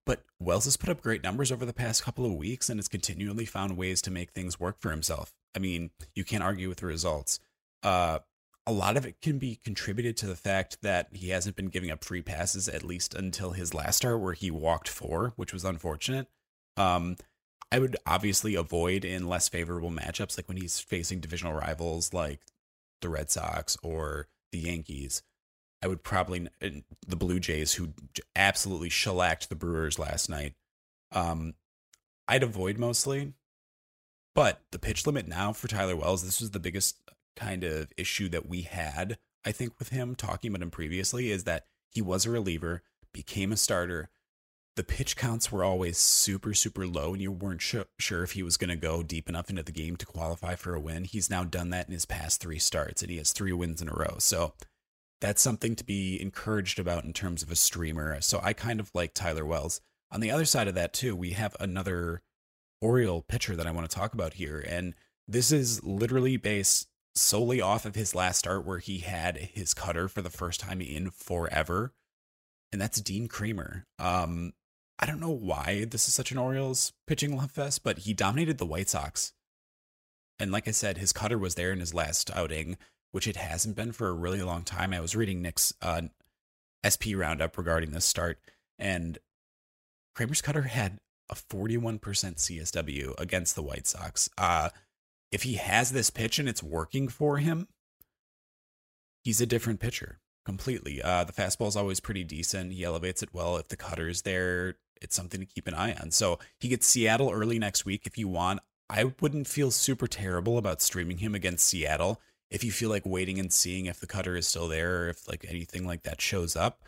But 0.06 0.24
Wells 0.38 0.66
has 0.66 0.76
put 0.76 0.90
up 0.90 1.00
great 1.00 1.22
numbers 1.22 1.50
over 1.50 1.64
the 1.64 1.72
past 1.72 2.02
couple 2.02 2.26
of 2.26 2.34
weeks 2.34 2.68
and 2.68 2.78
has 2.78 2.88
continually 2.88 3.46
found 3.46 3.76
ways 3.76 4.02
to 4.02 4.10
make 4.10 4.32
things 4.32 4.60
work 4.60 4.80
for 4.80 4.90
himself. 4.90 5.32
I 5.56 5.60
mean, 5.60 5.90
you 6.14 6.24
can't 6.24 6.42
argue 6.42 6.68
with 6.68 6.78
the 6.78 6.86
results. 6.86 7.40
Uh, 7.82 8.18
a 8.66 8.72
lot 8.72 8.96
of 8.96 9.06
it 9.06 9.20
can 9.20 9.38
be 9.38 9.56
contributed 9.62 10.16
to 10.18 10.26
the 10.26 10.36
fact 10.36 10.78
that 10.82 11.08
he 11.12 11.30
hasn't 11.30 11.56
been 11.56 11.68
giving 11.68 11.90
up 11.90 12.04
free 12.04 12.22
passes 12.22 12.68
at 12.68 12.82
least 12.82 13.14
until 13.14 13.52
his 13.52 13.74
last 13.74 13.98
start, 13.98 14.20
where 14.20 14.32
he 14.32 14.50
walked 14.50 14.88
four, 14.88 15.32
which 15.36 15.52
was 15.52 15.64
unfortunate. 15.64 16.28
Um, 16.76 17.16
I 17.70 17.78
would 17.78 17.96
obviously 18.06 18.54
avoid 18.54 19.04
in 19.04 19.28
less 19.28 19.48
favorable 19.48 19.90
matchups, 19.90 20.38
like 20.38 20.48
when 20.48 20.56
he's 20.56 20.80
facing 20.80 21.20
divisional 21.20 21.54
rivals 21.54 22.12
like 22.12 22.40
the 23.04 23.10
Red 23.10 23.30
Sox 23.30 23.76
or 23.82 24.26
the 24.50 24.58
Yankees. 24.58 25.22
I 25.82 25.86
would 25.86 26.02
probably 26.02 26.48
the 27.06 27.16
Blue 27.16 27.38
Jays, 27.38 27.74
who 27.74 27.90
absolutely 28.34 28.88
shellacked 28.88 29.50
the 29.50 29.54
Brewers 29.54 29.98
last 29.98 30.30
night. 30.30 30.54
Um, 31.12 31.54
I'd 32.26 32.42
avoid 32.42 32.78
mostly, 32.78 33.34
but 34.34 34.62
the 34.72 34.78
pitch 34.78 35.06
limit 35.06 35.28
now 35.28 35.52
for 35.52 35.68
Tyler 35.68 35.94
Wells, 35.94 36.24
this 36.24 36.40
was 36.40 36.52
the 36.52 36.58
biggest 36.58 36.98
kind 37.36 37.64
of 37.64 37.92
issue 37.98 38.30
that 38.30 38.48
we 38.48 38.62
had, 38.62 39.18
I 39.44 39.52
think, 39.52 39.78
with 39.78 39.90
him 39.90 40.14
talking 40.14 40.50
about 40.50 40.62
him 40.62 40.70
previously 40.70 41.30
is 41.30 41.44
that 41.44 41.66
he 41.90 42.00
was 42.00 42.24
a 42.24 42.30
reliever, 42.30 42.82
became 43.12 43.52
a 43.52 43.56
starter. 43.56 44.08
The 44.76 44.84
pitch 44.84 45.16
counts 45.16 45.52
were 45.52 45.62
always 45.62 45.98
super, 45.98 46.52
super 46.52 46.86
low, 46.86 47.12
and 47.12 47.22
you 47.22 47.30
weren't 47.30 47.62
sure, 47.62 48.24
if 48.24 48.32
he 48.32 48.42
was 48.42 48.56
going 48.56 48.70
to 48.70 48.76
go 48.76 49.04
deep 49.04 49.28
enough 49.28 49.48
into 49.48 49.62
the 49.62 49.70
game 49.70 49.96
to 49.96 50.06
qualify 50.06 50.56
for 50.56 50.74
a 50.74 50.80
win. 50.80 51.04
He's 51.04 51.30
now 51.30 51.44
done 51.44 51.70
that 51.70 51.86
in 51.86 51.92
his 51.92 52.06
past 52.06 52.40
three 52.40 52.58
starts, 52.58 53.00
and 53.00 53.10
he 53.10 53.18
has 53.18 53.32
three 53.32 53.52
wins 53.52 53.80
in 53.80 53.88
a 53.88 53.94
row. 53.94 54.16
So 54.18 54.54
that's 55.20 55.40
something 55.40 55.76
to 55.76 55.84
be 55.84 56.20
encouraged 56.20 56.80
about 56.80 57.04
in 57.04 57.12
terms 57.12 57.42
of 57.42 57.52
a 57.52 57.56
streamer. 57.56 58.20
So 58.20 58.40
I 58.42 58.52
kind 58.52 58.80
of 58.80 58.90
like 58.94 59.14
Tyler 59.14 59.46
Wells. 59.46 59.80
On 60.10 60.20
the 60.20 60.32
other 60.32 60.44
side 60.44 60.66
of 60.66 60.74
that, 60.74 60.92
too, 60.92 61.14
we 61.14 61.30
have 61.30 61.56
another 61.60 62.22
Oriole 62.82 63.22
pitcher 63.22 63.54
that 63.54 63.66
I 63.66 63.70
want 63.70 63.88
to 63.88 63.96
talk 63.96 64.12
about 64.12 64.34
here. 64.34 64.58
And 64.68 64.94
this 65.26 65.52
is 65.52 65.84
literally 65.84 66.36
based 66.36 66.88
solely 67.14 67.60
off 67.60 67.86
of 67.86 67.94
his 67.94 68.14
last 68.14 68.38
start 68.38 68.66
where 68.66 68.80
he 68.80 68.98
had 68.98 69.36
his 69.36 69.72
cutter 69.72 70.08
for 70.08 70.20
the 70.20 70.30
first 70.30 70.60
time 70.60 70.80
in 70.80 71.10
forever. 71.10 71.94
And 72.72 72.80
that's 72.80 73.00
Dean 73.00 73.28
Kremer. 73.28 73.86
Um, 74.00 74.52
I 74.98 75.06
don't 75.06 75.20
know 75.20 75.30
why 75.30 75.86
this 75.90 76.08
is 76.08 76.14
such 76.14 76.30
an 76.30 76.38
Orioles 76.38 76.92
pitching 77.06 77.36
love 77.36 77.50
fest, 77.50 77.82
but 77.82 78.00
he 78.00 78.12
dominated 78.12 78.58
the 78.58 78.66
White 78.66 78.88
Sox. 78.88 79.32
And 80.38 80.52
like 80.52 80.68
I 80.68 80.72
said, 80.72 80.98
his 80.98 81.12
cutter 81.12 81.38
was 81.38 81.54
there 81.54 81.72
in 81.72 81.80
his 81.80 81.94
last 81.94 82.30
outing, 82.34 82.76
which 83.12 83.26
it 83.26 83.36
hasn't 83.36 83.76
been 83.76 83.92
for 83.92 84.08
a 84.08 84.12
really 84.12 84.42
long 84.42 84.62
time. 84.62 84.92
I 84.92 85.00
was 85.00 85.16
reading 85.16 85.42
Nick's 85.42 85.72
uh, 85.82 86.02
SP 86.86 87.14
roundup 87.14 87.56
regarding 87.56 87.90
this 87.90 88.04
start, 88.04 88.38
and 88.78 89.18
Kremer's 90.16 90.42
cutter 90.42 90.62
had 90.62 90.98
a 91.30 91.34
41% 91.34 92.00
CSW 92.00 93.14
against 93.18 93.54
the 93.54 93.62
White 93.62 93.86
Sox. 93.86 94.28
Uh, 94.38 94.70
if 95.32 95.42
he 95.42 95.54
has 95.54 95.90
this 95.90 96.10
pitch 96.10 96.38
and 96.38 96.48
it's 96.48 96.62
working 96.62 97.08
for 97.08 97.38
him, 97.38 97.68
he's 99.22 99.40
a 99.40 99.46
different 99.46 99.80
pitcher 99.80 100.20
completely. 100.44 101.02
Uh, 101.02 101.24
the 101.24 101.32
fastball 101.32 101.68
is 101.68 101.76
always 101.76 102.00
pretty 102.00 102.24
decent. 102.24 102.72
He 102.72 102.84
elevates 102.84 103.22
it 103.22 103.30
well. 103.32 103.56
If 103.56 103.68
the 103.68 103.76
cutter's 103.76 104.22
there, 104.22 104.76
it's 105.00 105.16
something 105.16 105.40
to 105.40 105.46
keep 105.46 105.66
an 105.66 105.74
eye 105.74 105.94
on. 105.94 106.10
So 106.10 106.38
he 106.58 106.68
gets 106.68 106.86
Seattle 106.86 107.30
early 107.30 107.58
next 107.58 107.84
week 107.84 108.06
if 108.06 108.18
you 108.18 108.28
want. 108.28 108.60
I 108.90 109.12
wouldn't 109.20 109.46
feel 109.46 109.70
super 109.70 110.06
terrible 110.06 110.58
about 110.58 110.82
streaming 110.82 111.18
him 111.18 111.34
against 111.34 111.66
Seattle 111.66 112.20
if 112.50 112.62
you 112.62 112.70
feel 112.70 112.90
like 112.90 113.06
waiting 113.06 113.38
and 113.38 113.52
seeing 113.52 113.86
if 113.86 114.00
the 114.00 114.06
cutter 114.06 114.36
is 114.36 114.46
still 114.46 114.68
there 114.68 115.04
or 115.04 115.08
if 115.08 115.26
like 115.28 115.46
anything 115.48 115.86
like 115.86 116.02
that 116.02 116.20
shows 116.20 116.54
up. 116.54 116.82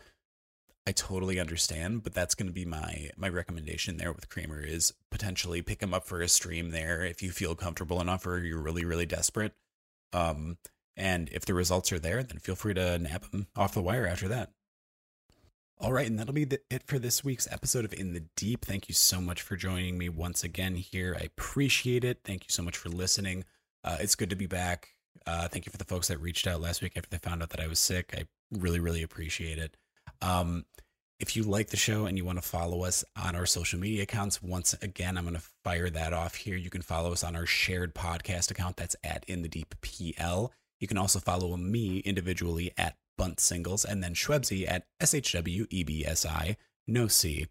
I 0.85 0.93
totally 0.93 1.37
understand, 1.37 2.03
but 2.03 2.13
that's 2.13 2.33
going 2.33 2.47
to 2.47 2.53
be 2.53 2.63
my 2.63 3.09
my 3.17 3.27
recommendation 3.27 3.97
there 3.97 4.13
with 4.13 4.29
Kremer 4.29 4.61
is 4.61 4.93
potentially 5.11 5.61
pick 5.61 5.83
him 5.83 5.93
up 5.93 6.05
for 6.05 6.21
a 6.21 6.29
stream 6.29 6.71
there 6.71 7.03
if 7.03 7.21
you 7.21 7.31
feel 7.31 7.55
comfortable 7.55 7.99
enough 7.99 8.25
or 8.25 8.39
you're 8.39 8.61
really 8.61 8.85
really 8.85 9.05
desperate. 9.05 9.53
Um, 10.13 10.57
and 10.97 11.29
if 11.31 11.45
the 11.45 11.53
results 11.53 11.91
are 11.91 11.99
there, 11.99 12.23
then 12.23 12.39
feel 12.39 12.55
free 12.55 12.73
to 12.73 12.97
nab 12.97 13.29
them 13.31 13.47
off 13.55 13.73
the 13.73 13.81
wire 13.81 14.07
after 14.07 14.27
that. 14.27 14.51
All 15.79 15.93
right, 15.93 16.07
and 16.07 16.17
that'll 16.17 16.33
be 16.33 16.45
the, 16.45 16.59
it 16.71 16.81
for 16.87 16.97
this 16.97 17.23
week's 17.23 17.47
episode 17.51 17.85
of 17.85 17.93
In 17.93 18.13
the 18.13 18.23
Deep. 18.35 18.65
Thank 18.65 18.89
you 18.89 18.95
so 18.95 19.21
much 19.21 19.43
for 19.43 19.55
joining 19.55 19.95
me 19.95 20.09
once 20.09 20.43
again 20.43 20.75
here. 20.75 21.15
I 21.17 21.25
appreciate 21.25 22.03
it. 22.03 22.21
Thank 22.23 22.45
you 22.45 22.49
so 22.49 22.63
much 22.63 22.75
for 22.75 22.89
listening. 22.89 23.45
Uh, 23.83 23.97
it's 23.99 24.15
good 24.15 24.31
to 24.31 24.35
be 24.35 24.47
back. 24.47 24.95
Uh, 25.27 25.47
thank 25.47 25.67
you 25.67 25.71
for 25.71 25.77
the 25.77 25.85
folks 25.85 26.07
that 26.07 26.19
reached 26.19 26.47
out 26.47 26.61
last 26.61 26.81
week 26.81 26.93
after 26.97 27.09
they 27.11 27.19
found 27.19 27.43
out 27.43 27.51
that 27.51 27.59
I 27.59 27.67
was 27.67 27.79
sick. 27.79 28.15
I 28.17 28.23
really, 28.51 28.79
really 28.79 29.03
appreciate 29.03 29.59
it. 29.59 29.77
Um, 30.19 30.65
if 31.19 31.35
you 31.35 31.43
like 31.43 31.69
the 31.69 31.77
show 31.77 32.05
and 32.05 32.17
you 32.17 32.25
want 32.25 32.41
to 32.41 32.47
follow 32.47 32.83
us 32.83 33.03
on 33.15 33.35
our 33.35 33.45
social 33.45 33.79
media 33.79 34.03
accounts, 34.03 34.41
once 34.41 34.73
again, 34.81 35.17
I'm 35.17 35.25
going 35.25 35.35
to 35.35 35.43
fire 35.63 35.89
that 35.91 36.13
off 36.13 36.35
here. 36.35 36.55
You 36.55 36.69
can 36.69 36.81
follow 36.81 37.11
us 37.11 37.23
on 37.23 37.35
our 37.35 37.45
shared 37.45 37.93
podcast 37.93 38.49
account. 38.49 38.77
That's 38.77 38.95
at 39.03 39.25
In 39.27 39.43
the 39.43 39.49
Deep 39.49 39.75
PL. 39.81 40.51
You 40.79 40.87
can 40.87 40.97
also 40.97 41.19
follow 41.19 41.55
me 41.57 41.99
individually 41.99 42.71
at 42.77 42.95
Bunt 43.17 43.39
Singles 43.39 43.83
and 43.83 44.03
then 44.03 44.13
Shwebsi 44.13 44.69
at 44.69 44.85
SHWEBSI, 45.01 46.55
no 46.87 47.07
C. 47.07 47.47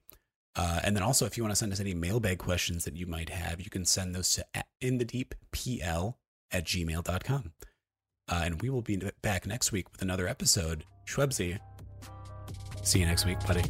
Uh, 0.54 0.80
and 0.82 0.96
then 0.96 1.02
also, 1.02 1.26
if 1.26 1.36
you 1.36 1.42
want 1.42 1.52
to 1.52 1.56
send 1.56 1.72
us 1.72 1.80
any 1.80 1.92
mailbag 1.92 2.38
questions 2.38 2.84
that 2.84 2.96
you 2.96 3.06
might 3.06 3.28
have, 3.28 3.60
you 3.60 3.68
can 3.68 3.84
send 3.84 4.14
those 4.14 4.32
to 4.34 4.44
in 4.80 4.98
the 4.98 5.04
deep 5.04 5.34
pl 5.52 6.18
at 6.50 6.64
gmail.com. 6.64 7.52
Uh, 8.28 8.40
and 8.44 8.62
we 8.62 8.70
will 8.70 8.82
be 8.82 9.00
back 9.22 9.46
next 9.46 9.70
week 9.70 9.90
with 9.92 10.02
another 10.02 10.26
episode. 10.26 10.84
Shwebsi, 11.06 11.60
See 12.86 13.00
you 13.00 13.06
next 13.06 13.26
week, 13.26 13.38
buddy. 13.44 13.64